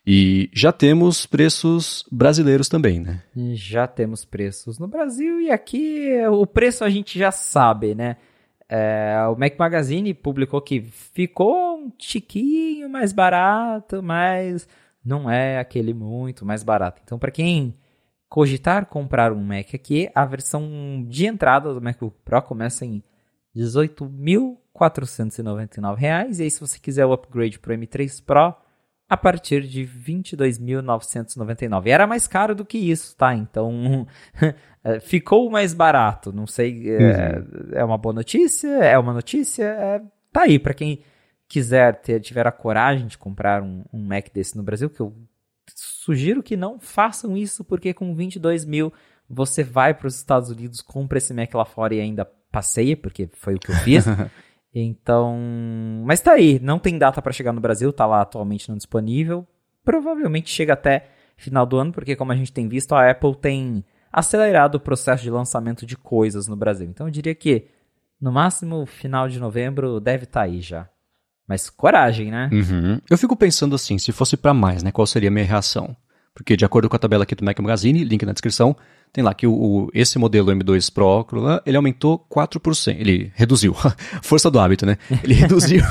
[0.05, 3.23] E já temos preços brasileiros também, né?
[3.55, 8.17] Já temos preços no Brasil e aqui o preço a gente já sabe, né?
[8.69, 14.67] É, o Mac Magazine publicou que ficou um tiquinho mais barato, mas
[15.05, 17.01] não é aquele muito mais barato.
[17.05, 17.75] Então, para quem
[18.29, 23.03] cogitar comprar um Mac aqui, a versão de entrada do MacBook Pro começa em
[23.55, 26.39] R$ 18.499.
[26.39, 28.55] E aí, se você quiser o upgrade para o M3 Pro,
[29.13, 31.89] a partir de 22.999.
[31.89, 33.35] Era mais caro do que isso, tá?
[33.35, 34.07] Então
[34.83, 36.33] é, ficou mais barato.
[36.33, 37.45] Não sei, é, uhum.
[37.73, 40.01] é, uma boa notícia, é uma notícia, é,
[40.33, 41.01] tá aí para quem
[41.53, 45.15] quiser ter tiver a coragem de comprar um, um, Mac desse no Brasil, que eu
[45.77, 48.91] sugiro que não façam isso porque com 22 mil
[49.29, 53.29] você vai para os Estados Unidos, compra esse Mac lá fora e ainda passeia, porque
[53.35, 54.05] foi o que eu fiz.
[54.75, 55.39] Então,
[56.07, 59.47] mas tá aí, não tem data para chegar no Brasil, tá lá atualmente não disponível.
[59.85, 63.85] Provavelmente chega até final do ano, porque como a gente tem visto, a Apple tem
[64.11, 66.89] acelerado o processo de lançamento de coisas no Brasil.
[66.89, 67.69] Então eu diria que
[68.19, 70.89] no máximo final de novembro deve estar tá aí já.
[71.49, 72.49] Mas coragem, né?
[72.53, 73.01] Uhum.
[73.11, 75.97] Eu fico pensando assim, se fosse para mais, né, qual seria a minha reação?
[76.35, 78.77] Porque de acordo com a tabela aqui do Mac Magazine, link na descrição,
[79.13, 81.27] tem lá que o, o, esse modelo M2 Pro,
[81.67, 82.97] ele aumentou 4%.
[82.99, 83.75] Ele reduziu.
[84.23, 84.97] Força do hábito, né?
[85.23, 85.83] Ele reduziu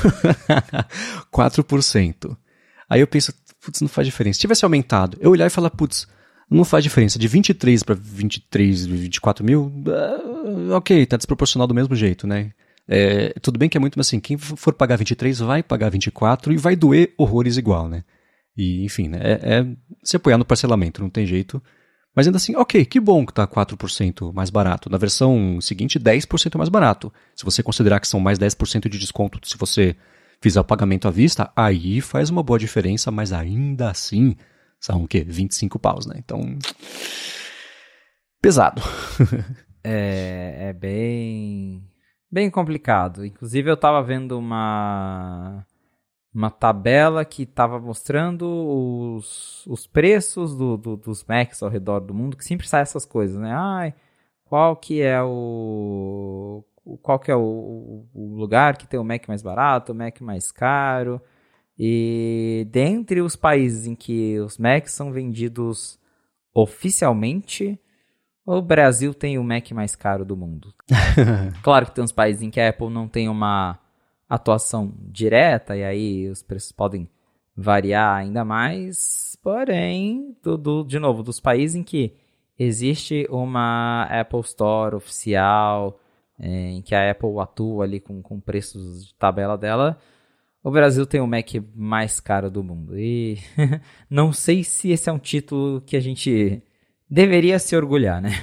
[1.32, 2.36] 4%.
[2.90, 3.32] Aí eu penso,
[3.64, 4.34] putz, não faz diferença.
[4.34, 6.08] Se tivesse aumentado, eu olhar e falar, putz,
[6.50, 7.18] não faz diferença.
[7.18, 12.50] De 23 para 23, 24 mil, uh, ok, tá desproporcional do mesmo jeito, né?
[12.88, 16.52] É, tudo bem que é muito, mas assim, quem for pagar 23 vai pagar 24
[16.52, 18.04] e vai doer horrores igual, né?
[18.56, 19.18] E, enfim, né?
[19.22, 19.66] É, é
[20.02, 21.62] se apoiar no parcelamento, não tem jeito.
[22.14, 24.90] Mas ainda assim, ok, que bom que está 4% mais barato.
[24.90, 27.12] Na versão seguinte, 10% mais barato.
[27.34, 29.96] Se você considerar que são mais 10% de desconto se você
[30.40, 34.36] fizer o pagamento à vista, aí faz uma boa diferença, mas ainda assim
[34.78, 35.24] são o quê?
[35.26, 36.16] 25 paus, né?
[36.18, 36.58] Então.
[38.42, 38.82] Pesado.
[39.82, 41.91] é, é bem.
[42.32, 43.24] Bem complicado.
[43.26, 45.66] Inclusive, eu estava vendo uma
[46.34, 52.14] uma tabela que estava mostrando os, os preços do, do, dos Macs ao redor do
[52.14, 53.52] mundo, que sempre sai essas coisas, né?
[53.54, 53.94] Ai,
[54.46, 56.64] qual que é o
[57.02, 60.50] qual que é o, o, lugar que tem o Mac mais barato, o Mac mais
[60.50, 61.20] caro.
[61.78, 65.98] E dentre os países em que os Macs são vendidos
[66.54, 67.78] oficialmente,
[68.44, 70.74] o Brasil tem o Mac mais caro do mundo.
[71.62, 73.78] claro que tem uns países em que a Apple não tem uma
[74.28, 77.08] atuação direta, e aí os preços podem
[77.56, 82.16] variar ainda mais, porém, do, do, de novo, dos países em que
[82.58, 86.00] existe uma Apple Store oficial,
[86.38, 89.98] é, em que a Apple atua ali com, com preços de tabela dela,
[90.64, 92.98] o Brasil tem o Mac mais caro do mundo.
[92.98, 93.38] E
[94.08, 96.62] não sei se esse é um título que a gente
[97.12, 98.42] deveria se orgulhar, né?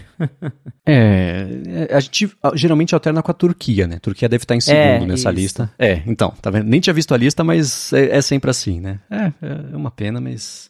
[0.85, 3.95] é, é, a gente geralmente alterna com a Turquia, né?
[3.95, 5.39] A Turquia deve estar em segundo é, nessa isso.
[5.39, 5.73] lista.
[5.79, 6.65] É, então, tá vendo?
[6.67, 8.99] Nem tinha visto a lista, mas é, é, sempre assim, né?
[9.09, 9.33] É,
[9.73, 10.69] é uma pena, mas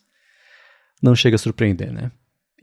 [1.04, 2.10] não chega a surpreender, né?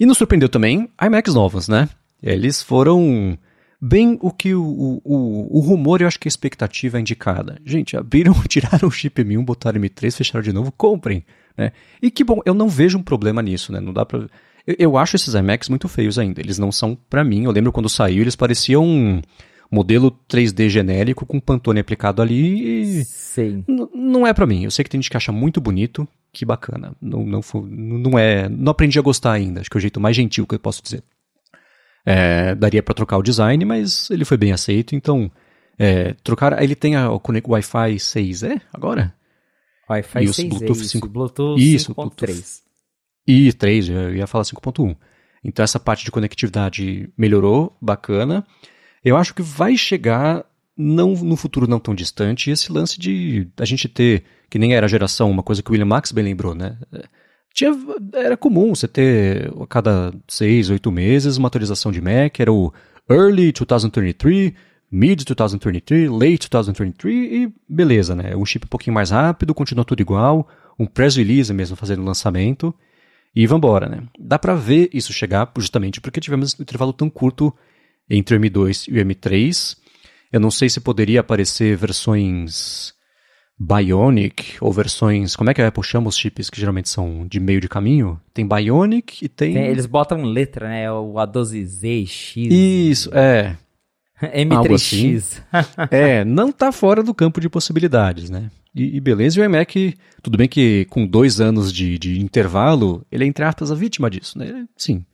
[0.01, 1.87] E nos surpreendeu também iMacs novos, né?
[2.22, 3.39] Eles foram
[3.78, 7.61] bem o que o, o, o, rumor, eu acho que a expectativa é indicada.
[7.62, 11.26] Gente, abriram, tiraram o chip M1, botaram M3, fecharam de novo, comprem,
[11.59, 11.72] né?
[12.01, 13.80] E que bom, eu não vejo um problema nisso, né?
[13.80, 14.26] Não dá pra
[14.67, 16.41] eu, eu acho esses iMacs muito feios ainda.
[16.41, 17.45] Eles não são para mim.
[17.45, 19.23] Eu lembro quando saiu, eles pareciam um
[19.71, 23.05] modelo 3D genérico com Pantone aplicado ali.
[23.05, 23.64] Sim.
[23.95, 24.64] Não é para mim.
[24.64, 26.07] Eu sei que tem gente que acha muito bonito.
[26.33, 26.95] Que bacana.
[27.01, 28.49] Não, não, não é.
[28.49, 29.61] Não aprendi a gostar ainda.
[29.61, 31.03] Acho que é o jeito mais gentil que eu posso dizer.
[32.05, 34.95] É, daria para trocar o design, mas ele foi bem aceito.
[34.95, 35.31] Então,
[35.79, 36.62] é, trocar.
[36.62, 38.61] Ele tem a, o Wi-Fi 6, é?
[38.73, 39.14] Agora?
[39.89, 42.66] Wi-Fi 6, Bluetooth é 5, Bluetooth 5.3.
[43.27, 44.97] E 3, eu ia falar 5.1.
[45.43, 48.47] Então essa parte de conectividade melhorou, bacana.
[49.05, 50.45] Eu acho que vai chegar
[50.77, 54.87] não no futuro não tão distante esse lance de a gente ter, que nem era
[54.87, 56.77] a geração, uma coisa que o William Max bem lembrou, né?
[57.57, 57.74] tinha,
[58.12, 62.70] era comum você ter a cada seis, oito meses uma atualização de Mac, era o
[63.09, 64.53] Early 2023,
[64.93, 68.37] Mid 2023, Late 2023 e beleza, né?
[68.37, 70.47] Um chip um pouquinho mais rápido, continua tudo igual,
[70.79, 72.74] um press release mesmo fazendo lançamento
[73.37, 74.03] e vambora, né?
[74.18, 77.55] Dá pra ver isso chegar justamente porque tivemos um intervalo tão curto
[78.09, 79.76] entre o M2 e o M3.
[80.32, 82.95] Eu não sei se poderia aparecer versões
[83.59, 85.37] Bionic ou versões.
[85.37, 88.18] Como é que a Apple chama os chips que geralmente são de meio de caminho?
[88.32, 89.53] Tem Bionic e tem.
[89.53, 90.91] tem eles botam letra, né?
[90.91, 92.49] O A12Z, X.
[92.51, 93.57] Isso, é.
[94.35, 95.43] M3X.
[95.53, 95.73] Assim.
[95.91, 98.51] é, não tá fora do campo de possibilidades, né?
[98.75, 103.05] E, e, beleza, e o iMac, tudo bem que com dois anos de, de intervalo,
[103.11, 104.67] ele é, entre aspas, a vítima disso, né?
[104.77, 105.05] Sim,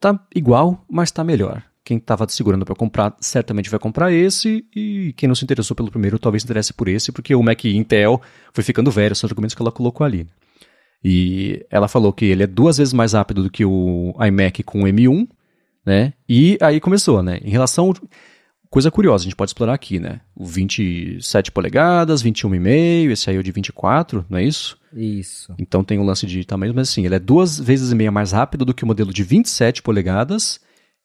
[0.00, 1.62] tá igual, mas tá melhor.
[1.84, 5.90] Quem estava segurando para comprar certamente vai comprar esse, e quem não se interessou pelo
[5.90, 8.20] primeiro talvez se interesse por esse, porque o Mac Intel
[8.52, 10.26] foi ficando velho, são os argumentos que ela colocou ali.
[11.04, 14.82] E ela falou que ele é duas vezes mais rápido do que o iMac com
[14.82, 15.28] o M1,
[15.84, 16.12] né?
[16.28, 17.40] E aí começou, né?
[17.42, 17.92] Em relação.
[18.72, 20.22] Coisa curiosa, a gente pode explorar aqui, né?
[20.34, 24.78] O 27 polegadas, 21,5, esse aí é o de 24, não é isso?
[24.92, 25.54] Isso.
[25.58, 28.10] Então tem o um lance de tamanho, mas assim, ele é duas vezes e meia
[28.10, 30.58] mais rápido do que o modelo de 27 polegadas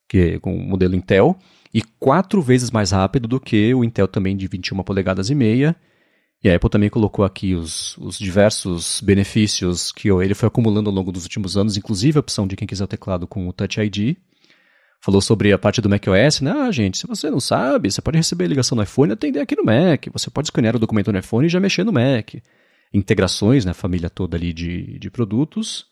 [0.07, 1.37] que com o modelo Intel,
[1.73, 5.75] e quatro vezes mais rápido do que o Intel também de 21 polegadas e meia.
[6.43, 10.95] E a Apple também colocou aqui os, os diversos benefícios que ele foi acumulando ao
[10.95, 13.81] longo dos últimos anos, inclusive a opção de quem quiser o teclado com o Touch
[13.81, 14.15] ID.
[14.99, 16.51] Falou sobre a parte do macOS, né?
[16.51, 19.55] Ah, gente, se você não sabe, você pode receber ligação no iPhone e atender aqui
[19.55, 20.07] no Mac.
[20.11, 22.35] Você pode escanear o documento no iPhone e já mexer no Mac.
[22.93, 23.73] Integrações, né?
[23.73, 25.85] Família toda ali de, de produtos.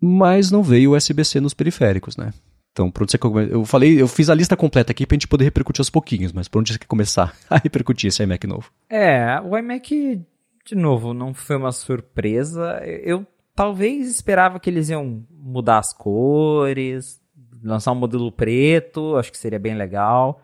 [0.00, 2.32] Mas não veio USB-C nos periféricos, né?
[2.72, 3.18] Então, por onde você
[3.52, 6.48] Eu falei, eu fiz a lista completa aqui pra gente poder repercutir aos pouquinhos, mas
[6.48, 8.70] por onde você quer começar a repercutir esse iMac novo?
[8.88, 10.20] É, o iMac,
[10.64, 12.80] de novo, não foi uma surpresa.
[12.84, 17.19] Eu talvez esperava que eles iam mudar as cores,
[17.62, 20.42] lançar um modelo preto, acho que seria bem legal.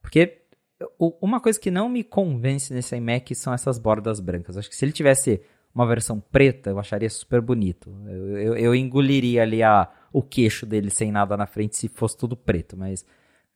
[0.00, 0.42] Porque
[1.20, 4.56] uma coisa que não me convence nesse iMac são essas bordas brancas.
[4.56, 5.40] Acho que se ele tivesse
[5.74, 7.94] uma versão preta, eu acharia super bonito.
[8.06, 12.16] Eu, eu, eu engoliria ali a o queixo dele sem nada na frente se fosse
[12.16, 13.04] tudo preto, mas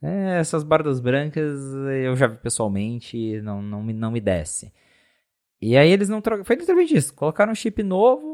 [0.02, 1.60] é, essas bordas brancas
[2.04, 4.72] eu já vi pessoalmente, não, não, me, não me desce.
[5.60, 8.32] E aí eles não trocam, foi literalmente isso, colocaram um chip novo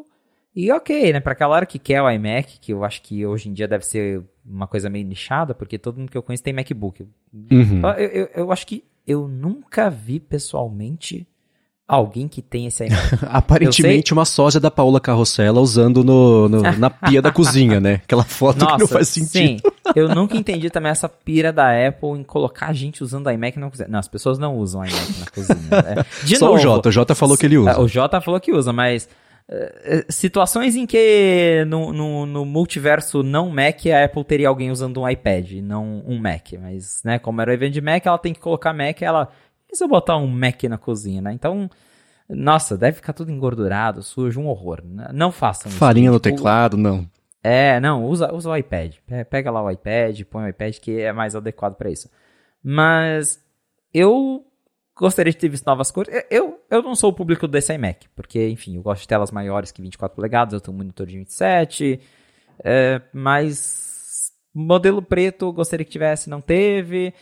[0.60, 3.48] e ok, né, pra aquela hora que quer o iMac, que eu acho que hoje
[3.48, 6.52] em dia deve ser uma coisa meio nichada, porque todo mundo que eu conheço tem
[6.52, 7.06] MacBook.
[7.32, 7.80] Uhum.
[7.96, 11.28] Eu, eu, eu acho que eu nunca vi pessoalmente
[11.86, 13.00] alguém que tem esse iMac.
[13.30, 18.00] Aparentemente uma sósia da Paula Carrossela usando no, no na pia da cozinha, né?
[18.02, 19.30] Aquela foto Nossa, que não faz sentido.
[19.30, 23.56] Sim, eu nunca entendi também essa pira da Apple em colocar a gente usando iMac
[23.60, 23.88] na cozinha.
[23.88, 25.82] Não, as pessoas não usam iMac na cozinha.
[25.82, 26.04] Né?
[26.26, 27.80] De Só novo, o Jota, o Jota falou que ele usa.
[27.80, 29.08] O Jota falou que usa, mas
[30.10, 35.08] situações em que no, no, no, multiverso não Mac a Apple teria alguém usando um
[35.08, 36.52] iPad, não um Mac.
[36.60, 39.30] Mas, né, como era o evento de Mac, ela tem que colocar Mac, ela
[39.70, 41.32] e se eu botar um Mac na cozinha, né?
[41.32, 41.68] Então,
[42.28, 44.82] nossa, deve ficar tudo engordurado, sujo, um horror.
[45.12, 45.78] Não façam isso.
[45.78, 47.06] Farinha no tipo, teclado, não.
[47.42, 48.96] É, não, usa, usa o iPad.
[49.30, 52.10] Pega lá o iPad, põe o iPad que é mais adequado para isso.
[52.62, 53.42] Mas
[53.92, 54.44] eu
[54.98, 56.12] gostaria de ter visto novas cores.
[56.30, 59.70] Eu, eu não sou o público desse iMac, porque, enfim, eu gosto de telas maiores
[59.70, 62.00] que 24 polegadas, eu tenho um monitor de 27,
[62.64, 67.14] é, mas modelo preto gostaria que tivesse, não teve.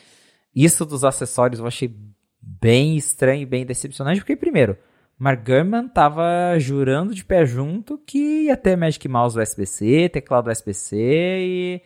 [0.55, 1.95] Isso dos acessórios eu achei
[2.41, 4.79] bem estranho e bem decepcionante, porque, primeiro,
[5.19, 10.97] Mark Gurman tava jurando de pé junto que ia ter Magic Mouse USB-C, teclado USB-C
[10.97, 11.83] e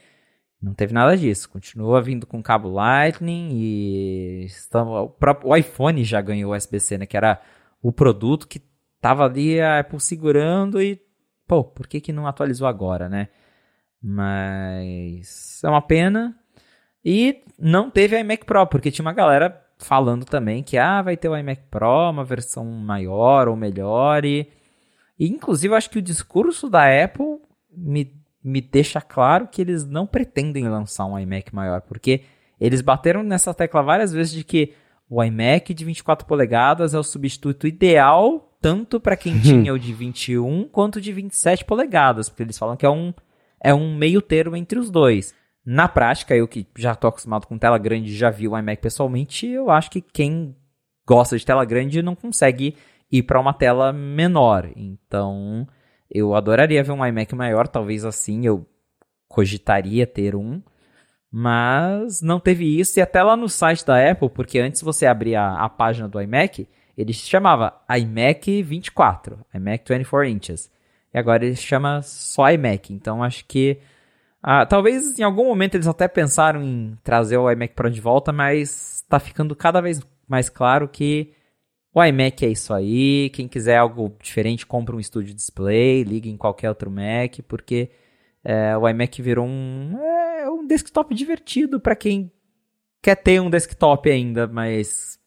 [0.62, 1.49] não teve nada disso.
[1.49, 7.07] Continua vindo com cabo Lightning e o, próprio, o iPhone já ganhou USB-C, né?
[7.07, 7.41] Que era
[7.82, 8.62] o produto que
[9.01, 11.01] tava ali a Apple segurando e,
[11.47, 13.28] pô, por que que não atualizou agora, né?
[14.03, 16.37] Mas é uma pena.
[17.05, 21.28] E não teve iMac Pro, porque tinha uma galera falando também que ah, vai ter
[21.28, 24.24] o iMac Pro, uma versão maior ou melhor.
[24.27, 24.47] E,
[25.19, 30.06] e inclusive, acho que o discurso da Apple me, me deixa claro que eles não
[30.06, 32.22] pretendem lançar um iMac maior, porque
[32.60, 34.74] eles bateram nessa tecla várias vezes de que
[35.08, 39.92] o iMac de 24 polegadas é o substituto ideal tanto para quem tinha o de
[39.92, 43.12] 21 quanto de 27 polegadas, porque eles falam que é um,
[43.62, 45.34] é um meio termo entre os dois.
[45.64, 49.46] Na prática, eu que já estou acostumado com tela grande já vi o iMac pessoalmente,
[49.46, 50.54] eu acho que quem
[51.06, 52.76] gosta de tela grande não consegue
[53.10, 54.70] ir para uma tela menor.
[54.76, 55.66] Então,
[56.11, 58.66] eu adoraria ver um iMac maior, talvez assim eu
[59.28, 60.61] cogitaria ter um,
[61.31, 62.99] mas não teve isso.
[62.99, 66.66] E até lá no site da Apple, porque antes você abria a, página do iMac,
[66.99, 70.70] ele se chamava iMac 24, iMac 24 inches.
[71.15, 72.93] e agora ele chama só iMac.
[72.93, 73.78] Então acho que
[74.43, 78.32] ah, talvez em algum momento eles até pensaram em trazer o iMac Pro de volta,
[78.32, 81.32] mas está ficando cada vez mais claro que
[81.94, 83.30] o iMac é isso aí.
[83.30, 87.90] Quem quiser algo diferente, compra um Studio Display, liga em qualquer outro Mac, porque
[88.44, 92.32] é, o iMac virou um, é, um desktop divertido para quem
[93.02, 95.18] quer ter um desktop ainda, mas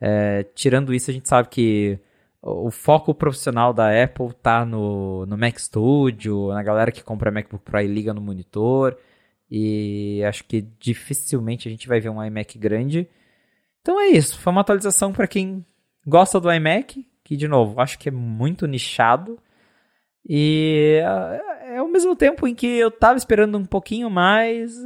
[0.00, 1.98] é, tirando isso, a gente sabe que
[2.42, 7.64] o foco profissional da Apple tá no, no Mac Studio, na galera que compra MacBook
[7.64, 8.98] Pro e liga no monitor.
[9.50, 13.08] E acho que dificilmente a gente vai ver um iMac grande.
[13.80, 14.38] Então é isso.
[14.38, 15.64] Foi uma atualização para quem
[16.06, 19.38] gosta do iMac, que de novo, acho que é muito nichado.
[20.26, 24.76] E é, é ao mesmo tempo em que eu tava esperando um pouquinho mais,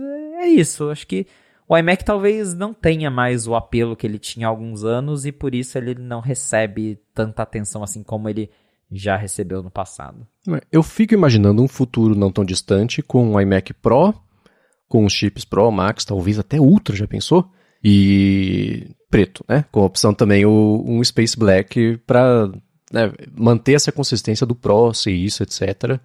[0.40, 0.90] é isso.
[0.90, 1.26] Acho que
[1.68, 5.32] o iMac talvez não tenha mais o apelo que ele tinha há alguns anos e
[5.32, 8.50] por isso ele não recebe tanta atenção assim como ele
[8.90, 10.26] já recebeu no passado.
[10.72, 14.14] Eu fico imaginando um futuro não tão distante com o iMac Pro,
[14.88, 17.50] com os chips Pro, Max, talvez até Ultra, já pensou?
[17.84, 19.64] E preto, né?
[19.70, 22.50] Com a opção também o, um Space Black para
[22.92, 26.00] né, manter essa consistência do Pro, ser isso, etc.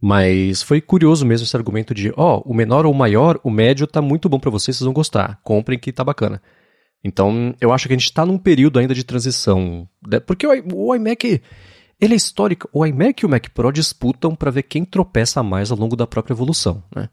[0.00, 3.50] Mas foi curioso mesmo esse argumento de, ó, oh, o menor ou o maior, o
[3.50, 5.40] médio tá muito bom para vocês, vocês vão gostar.
[5.42, 6.42] Comprem que tá bacana.
[7.02, 9.88] Então, eu acho que a gente está num período ainda de transição.
[10.06, 10.20] Né?
[10.20, 11.42] Porque o, o iMac,
[12.00, 12.68] ele é histórico.
[12.72, 16.06] O iMac e o Mac Pro disputam para ver quem tropeça mais ao longo da
[16.06, 16.82] própria evolução.
[16.94, 17.08] Né?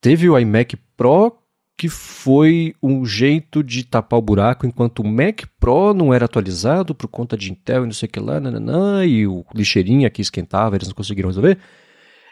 [0.00, 1.36] Teve o iMac Pro
[1.78, 6.92] que foi um jeito de tapar o buraco, enquanto o Mac Pro não era atualizado
[6.92, 10.20] por conta de Intel e não sei o que lá, nananã, e o lixeirinha que
[10.20, 11.56] esquentava, eles não conseguiram resolver.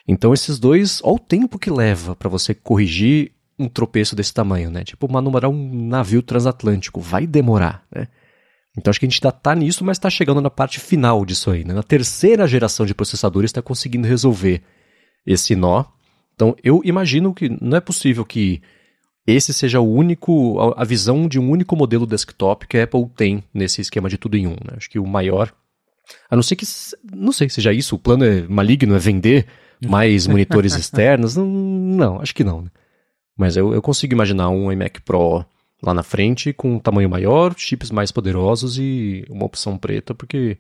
[0.07, 4.69] Então esses dois, olha o tempo que leva para você corrigir um tropeço desse tamanho,
[4.69, 4.83] né?
[4.83, 8.09] Tipo manobrar um navio transatlântico, vai demorar, né?
[8.77, 11.53] Então acho que a gente ainda tá nisso, mas está chegando na parte final disso
[11.53, 11.73] aí, né?
[11.73, 14.61] Na terceira geração de processadores está conseguindo resolver
[15.25, 15.85] esse nó.
[16.35, 18.61] Então eu imagino que não é possível que
[19.27, 23.43] esse seja o único, a visão de um único modelo desktop que a Apple tem
[23.53, 24.53] nesse esquema de tudo em um.
[24.53, 24.77] Né?
[24.77, 25.53] Acho que o maior,
[26.31, 26.65] a não ser que,
[27.13, 29.47] não sei, seja isso, o plano é maligno, é vender
[29.85, 32.63] mais monitores externos, não, não, acho que não.
[32.63, 32.71] Né?
[33.37, 35.45] Mas eu, eu consigo imaginar um iMac Pro
[35.83, 40.57] lá na frente com um tamanho maior, chips mais poderosos e uma opção preta, porque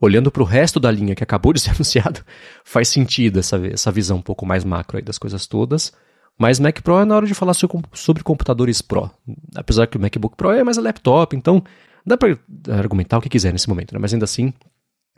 [0.00, 2.20] olhando para o resto da linha que acabou de ser anunciado,
[2.64, 5.92] faz sentido essa, essa visão um pouco mais macro aí das coisas todas.
[6.40, 7.52] Mas Mac Pro é na hora de falar
[7.92, 9.10] sobre computadores Pro.
[9.54, 11.62] Apesar que o MacBook Pro é mais laptop, então
[12.04, 12.38] dá para
[12.70, 13.98] argumentar o que quiser nesse momento, né?
[14.00, 14.50] Mas ainda assim,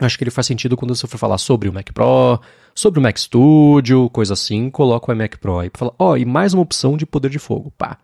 [0.01, 2.41] acho que ele faz sentido quando você for falar sobre o Mac Pro,
[2.75, 6.17] sobre o Mac Studio, coisa assim, coloca o Mac Pro aí para falar, ó, oh,
[6.17, 7.73] e mais uma opção de poder de fogo.
[7.79, 7.99] Pá,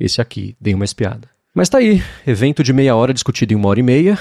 [0.00, 1.28] esse aqui, dei uma espiada.
[1.54, 4.18] Mas tá aí, evento de meia hora discutido em uma hora e meia.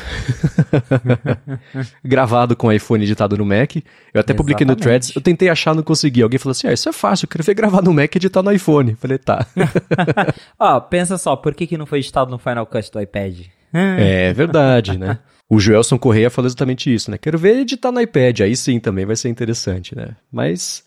[2.04, 3.78] Gravado com o iPhone editado no Mac.
[3.78, 3.88] Eu até
[4.20, 4.38] Exatamente.
[4.38, 6.22] publiquei no Threads, eu tentei achar, não consegui.
[6.22, 8.44] Alguém falou assim: ah, isso é fácil, eu queria ver gravar no Mac e editar
[8.44, 8.96] no iPhone.
[8.96, 9.48] Falei, tá.
[10.60, 13.46] Ó, pensa só, por que, que não foi editado no Final Cut do iPad?
[13.74, 15.20] é verdade, né?
[15.50, 17.18] O Joelson Correia falou exatamente isso, né?
[17.18, 20.16] Quero ver editar no iPad, aí sim também vai ser interessante, né?
[20.30, 20.84] Mas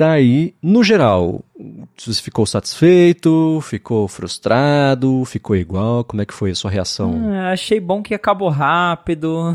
[0.00, 1.44] tá aí, no geral,
[1.94, 6.04] você ficou satisfeito, ficou frustrado, ficou igual?
[6.04, 7.30] Como é que foi a sua reação?
[7.34, 9.52] Ah, achei bom que acabou rápido, uhum.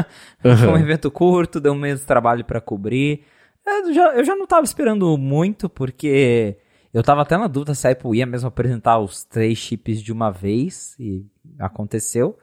[0.56, 3.24] foi um evento curto, deu um mês de trabalho para cobrir.
[3.66, 6.56] Eu já, eu já não tava esperando muito, porque
[6.92, 10.12] eu tava até na dúvida se a Apple ia mesmo apresentar os três chips de
[10.12, 11.26] uma vez, e
[11.58, 12.38] aconteceu.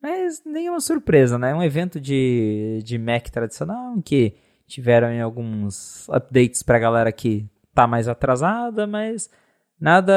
[0.00, 1.52] Mas nenhuma surpresa, né?
[1.52, 4.36] Um evento de, de Mac tradicional em que
[4.66, 9.30] tiveram alguns updates pra galera que tá mais atrasada, mas
[9.80, 10.12] nada.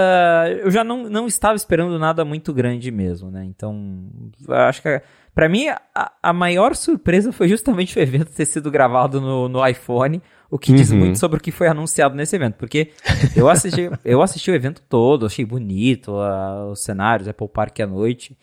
[0.63, 3.45] Eu já não, não estava esperando nada muito grande mesmo, né?
[3.45, 4.09] Então,
[4.49, 5.01] acho que
[5.35, 9.65] para mim a, a, maior surpresa foi justamente o evento ter sido gravado no, no
[9.65, 10.77] iPhone, o que uhum.
[10.77, 12.91] diz muito sobre o que foi anunciado nesse evento, porque
[13.35, 17.87] eu assisti, eu assisti o evento todo, achei bonito uh, os cenários, Apple Park à
[17.87, 18.37] noite.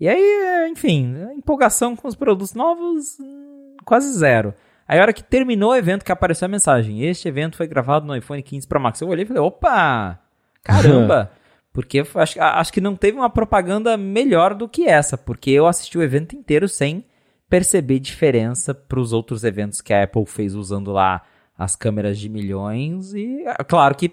[0.00, 4.54] E aí, enfim, empolgação com os produtos novos, hum, quase zero.
[4.88, 8.06] Aí a hora que terminou o evento que apareceu a mensagem, este evento foi gravado
[8.06, 9.00] no iPhone 15 Pro Max.
[9.02, 10.18] Eu olhei e falei, opa,
[10.64, 11.30] caramba.
[11.74, 15.98] porque acho, acho que não teve uma propaganda melhor do que essa, porque eu assisti
[15.98, 17.04] o evento inteiro sem
[17.50, 21.22] perceber diferença para os outros eventos que a Apple fez usando lá
[21.56, 23.12] as câmeras de milhões.
[23.12, 24.10] E claro que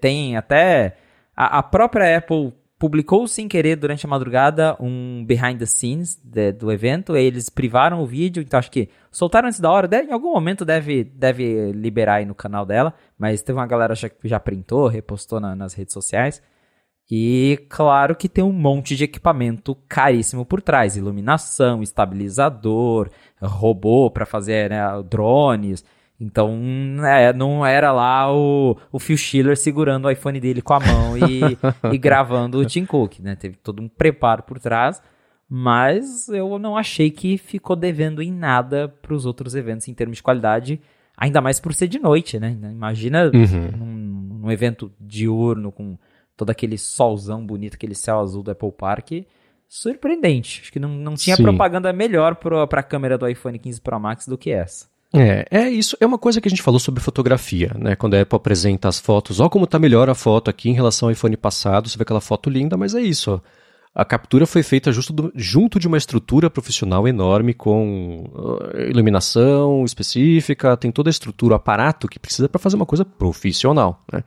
[0.00, 0.96] tem até
[1.36, 6.52] a, a própria Apple publicou sem querer durante a madrugada um behind the scenes de,
[6.52, 7.16] do evento.
[7.16, 9.88] Eles privaram o vídeo, então acho que soltaram antes da hora.
[9.88, 13.94] Deve, em algum momento deve, deve liberar aí no canal dela, mas teve uma galera
[13.94, 16.42] já, que já printou, repostou na, nas redes sociais.
[17.10, 24.26] E claro que tem um monte de equipamento caríssimo por trás: iluminação, estabilizador, robô para
[24.26, 25.84] fazer né, drones.
[26.18, 26.58] Então,
[27.04, 31.18] é, não era lá o, o Phil Schiller segurando o iPhone dele com a mão
[31.18, 31.58] e,
[31.92, 33.36] e gravando o Tim Cook, né?
[33.36, 35.02] Teve todo um preparo por trás,
[35.48, 40.16] mas eu não achei que ficou devendo em nada para os outros eventos em termos
[40.16, 40.80] de qualidade,
[41.16, 42.56] ainda mais por ser de noite, né?
[42.62, 43.76] Imagina uhum.
[43.76, 45.98] num, num evento diurno com
[46.34, 49.10] todo aquele solzão bonito, aquele céu azul do Apple Park,
[49.68, 50.62] surpreendente.
[50.62, 51.42] Acho que não, não tinha Sim.
[51.42, 54.86] propaganda melhor para a câmera do iPhone 15 Pro Max do que essa.
[55.16, 55.96] É, é isso.
[55.98, 57.96] É uma coisa que a gente falou sobre fotografia, né?
[57.96, 61.08] Quando a Apple apresenta as fotos, ó como tá melhor a foto aqui em relação
[61.08, 63.40] ao iPhone passado, você vê aquela foto linda, mas é isso, ó.
[63.94, 70.76] A captura foi feita do, junto de uma estrutura profissional enorme com uh, iluminação específica,
[70.76, 74.22] tem toda a estrutura, o aparato que precisa para fazer uma coisa profissional, né?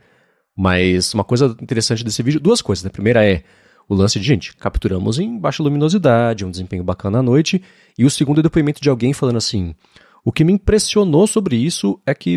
[0.56, 2.82] Mas uma coisa interessante desse vídeo, duas coisas.
[2.82, 2.88] Né?
[2.88, 3.44] A primeira é
[3.88, 7.62] o lance de, gente, capturamos em baixa luminosidade, um desempenho bacana à noite.
[7.96, 9.74] E o segundo é depoimento de alguém falando assim:
[10.24, 12.36] o que me impressionou sobre isso é que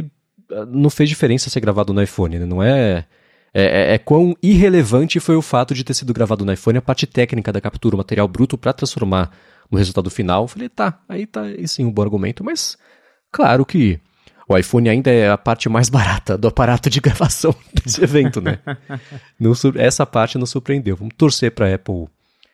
[0.52, 2.46] uh, não fez diferença ser gravado no iPhone, né?
[2.46, 3.06] Não é,
[3.54, 6.82] é, é, é, quão irrelevante foi o fato de ter sido gravado no iPhone a
[6.82, 9.32] parte técnica da captura, o material bruto para transformar
[9.70, 10.44] no resultado final.
[10.44, 12.78] Eu falei, tá, aí tá aí sim um bom argumento, mas
[13.32, 14.00] claro que
[14.48, 18.60] o iPhone ainda é a parte mais barata do aparato de gravação desse evento, né?
[19.40, 20.96] não, essa parte não surpreendeu.
[20.96, 22.08] Vamos torcer para Apple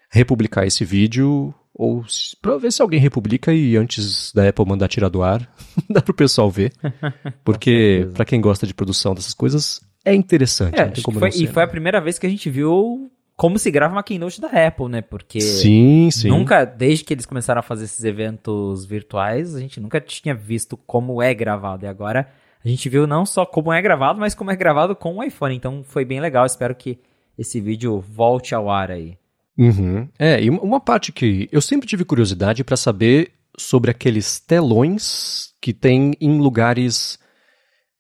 [0.10, 2.03] republicar esse vídeo ou
[2.41, 5.49] para ver se alguém republica e antes da Apple mandar tirar do ar,
[5.90, 6.73] dá pro pessoal ver.
[7.44, 10.80] Porque para quem gosta de produção dessas coisas, é interessante.
[10.80, 14.03] É, foi, e foi a primeira vez que a gente viu como se grava uma
[14.03, 15.02] keynote da Apple, né?
[15.02, 16.27] Porque sim, sim.
[16.27, 20.76] nunca, desde que eles começaram a fazer esses eventos virtuais, a gente nunca tinha visto
[20.76, 21.86] como é gravado.
[21.86, 22.27] E agora
[22.64, 25.56] a gente viu não só como é gravado, mas como é gravado com o iPhone.
[25.56, 26.45] Então foi bem legal.
[26.45, 26.99] Espero que
[27.38, 29.18] esse vídeo volte ao ar aí.
[29.60, 30.07] Uhum.
[30.18, 35.73] É, e uma parte que eu sempre tive curiosidade para saber sobre aqueles telões que
[35.73, 37.19] tem em lugares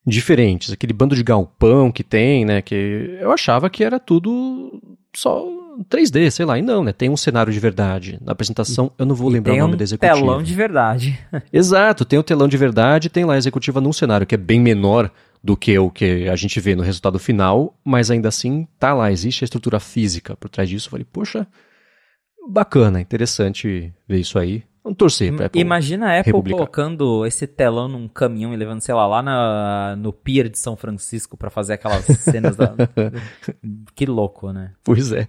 [0.07, 4.81] diferentes, aquele bando de galpão que tem, né, que eu achava que era tudo
[5.13, 5.45] só
[5.89, 8.17] 3D, sei lá, e não, né, tem um cenário de verdade.
[8.21, 10.13] Na apresentação eu não vou lembrar o nome um da executiva.
[10.13, 11.19] Tem telão de verdade.
[11.51, 14.61] Exato, tem o telão de verdade, tem lá a executiva num cenário que é bem
[14.61, 15.11] menor
[15.43, 19.11] do que o que a gente vê no resultado final, mas ainda assim tá lá,
[19.11, 20.87] existe a estrutura física por trás disso.
[20.87, 21.47] Eu falei, poxa,
[22.49, 24.63] bacana, interessante ver isso aí.
[24.81, 25.59] Vamos torcer pra Apple.
[25.59, 26.57] Imagina a Apple republicar.
[26.57, 30.75] colocando esse telão num caminhão e levando, sei lá, lá na, no Pier de São
[30.75, 32.73] Francisco para fazer aquelas cenas da.
[33.93, 34.71] que louco, né?
[34.83, 35.27] Pois é.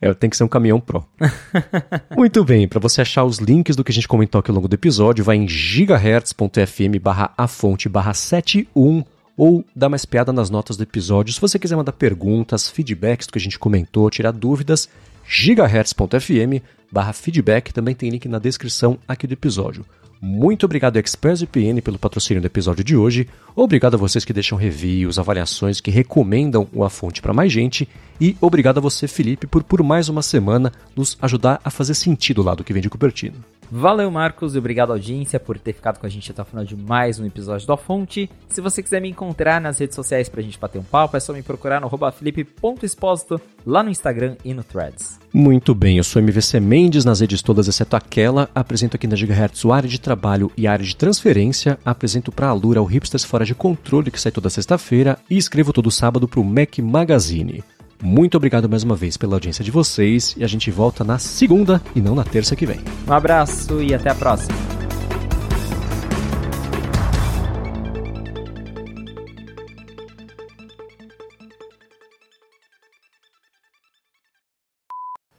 [0.00, 0.12] é.
[0.14, 1.06] Tem que ser um caminhão Pro.
[2.16, 4.68] Muito bem, para você achar os links do que a gente comentou aqui ao longo
[4.68, 9.04] do episódio, vai em gigahertz.fm barra a fonte barra 71
[9.38, 11.32] ou dá mais piada nas notas do episódio.
[11.32, 14.88] Se você quiser mandar perguntas, feedbacks do que a gente comentou, tirar dúvidas,
[15.26, 16.60] gigahertz.fm
[16.90, 19.86] barra feedback, também tem link na descrição aqui do episódio.
[20.20, 23.28] Muito obrigado ExpressVPN pelo patrocínio do episódio de hoje.
[23.54, 27.88] Obrigado a vocês que deixam reviews, avaliações, que recomendam o A Fonte para mais gente.
[28.20, 32.42] E obrigado a você, Felipe, por por mais uma semana nos ajudar a fazer sentido
[32.42, 33.36] lá do que vem de Cupertino.
[33.70, 36.74] Valeu, Marcos, e obrigado, audiência, por ter ficado com a gente até o final de
[36.74, 38.28] mais um episódio do A Fonte.
[38.48, 41.32] Se você quiser me encontrar nas redes sociais pra gente bater um papo, é só
[41.32, 45.20] me procurar no felipe.expósito lá no Instagram e no Threads.
[45.32, 48.48] Muito bem, eu sou MVC Mendes nas redes todas, exceto aquela.
[48.54, 51.78] Apresento aqui na Gigahertz o área de trabalho e área de transferência.
[51.84, 55.18] Apresento para a Lura o Hipsters Fora de Controle, que sai toda sexta-feira.
[55.28, 57.62] E escrevo todo sábado para o Mac Magazine.
[58.02, 61.82] Muito obrigado mais uma vez pela audiência de vocês e a gente volta na segunda
[61.94, 62.80] e não na terça que vem.
[63.06, 64.56] Um abraço e até a próxima.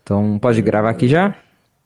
[0.09, 1.35] Então, pode gravar aqui já?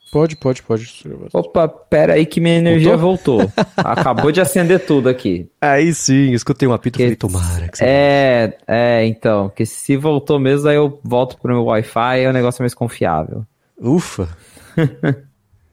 [0.09, 1.03] Pode, pode, pode.
[1.33, 3.39] Opa, pera aí que minha energia voltou.
[3.39, 3.63] voltou.
[3.75, 5.49] Acabou de acender tudo aqui.
[5.59, 7.67] Aí sim, escutei um apito e falei, tomara.
[7.67, 12.23] Que é, é, então, que se voltou mesmo, aí eu volto pro meu Wi-Fi e
[12.23, 13.45] é um negócio mais confiável.
[13.77, 14.29] Ufa.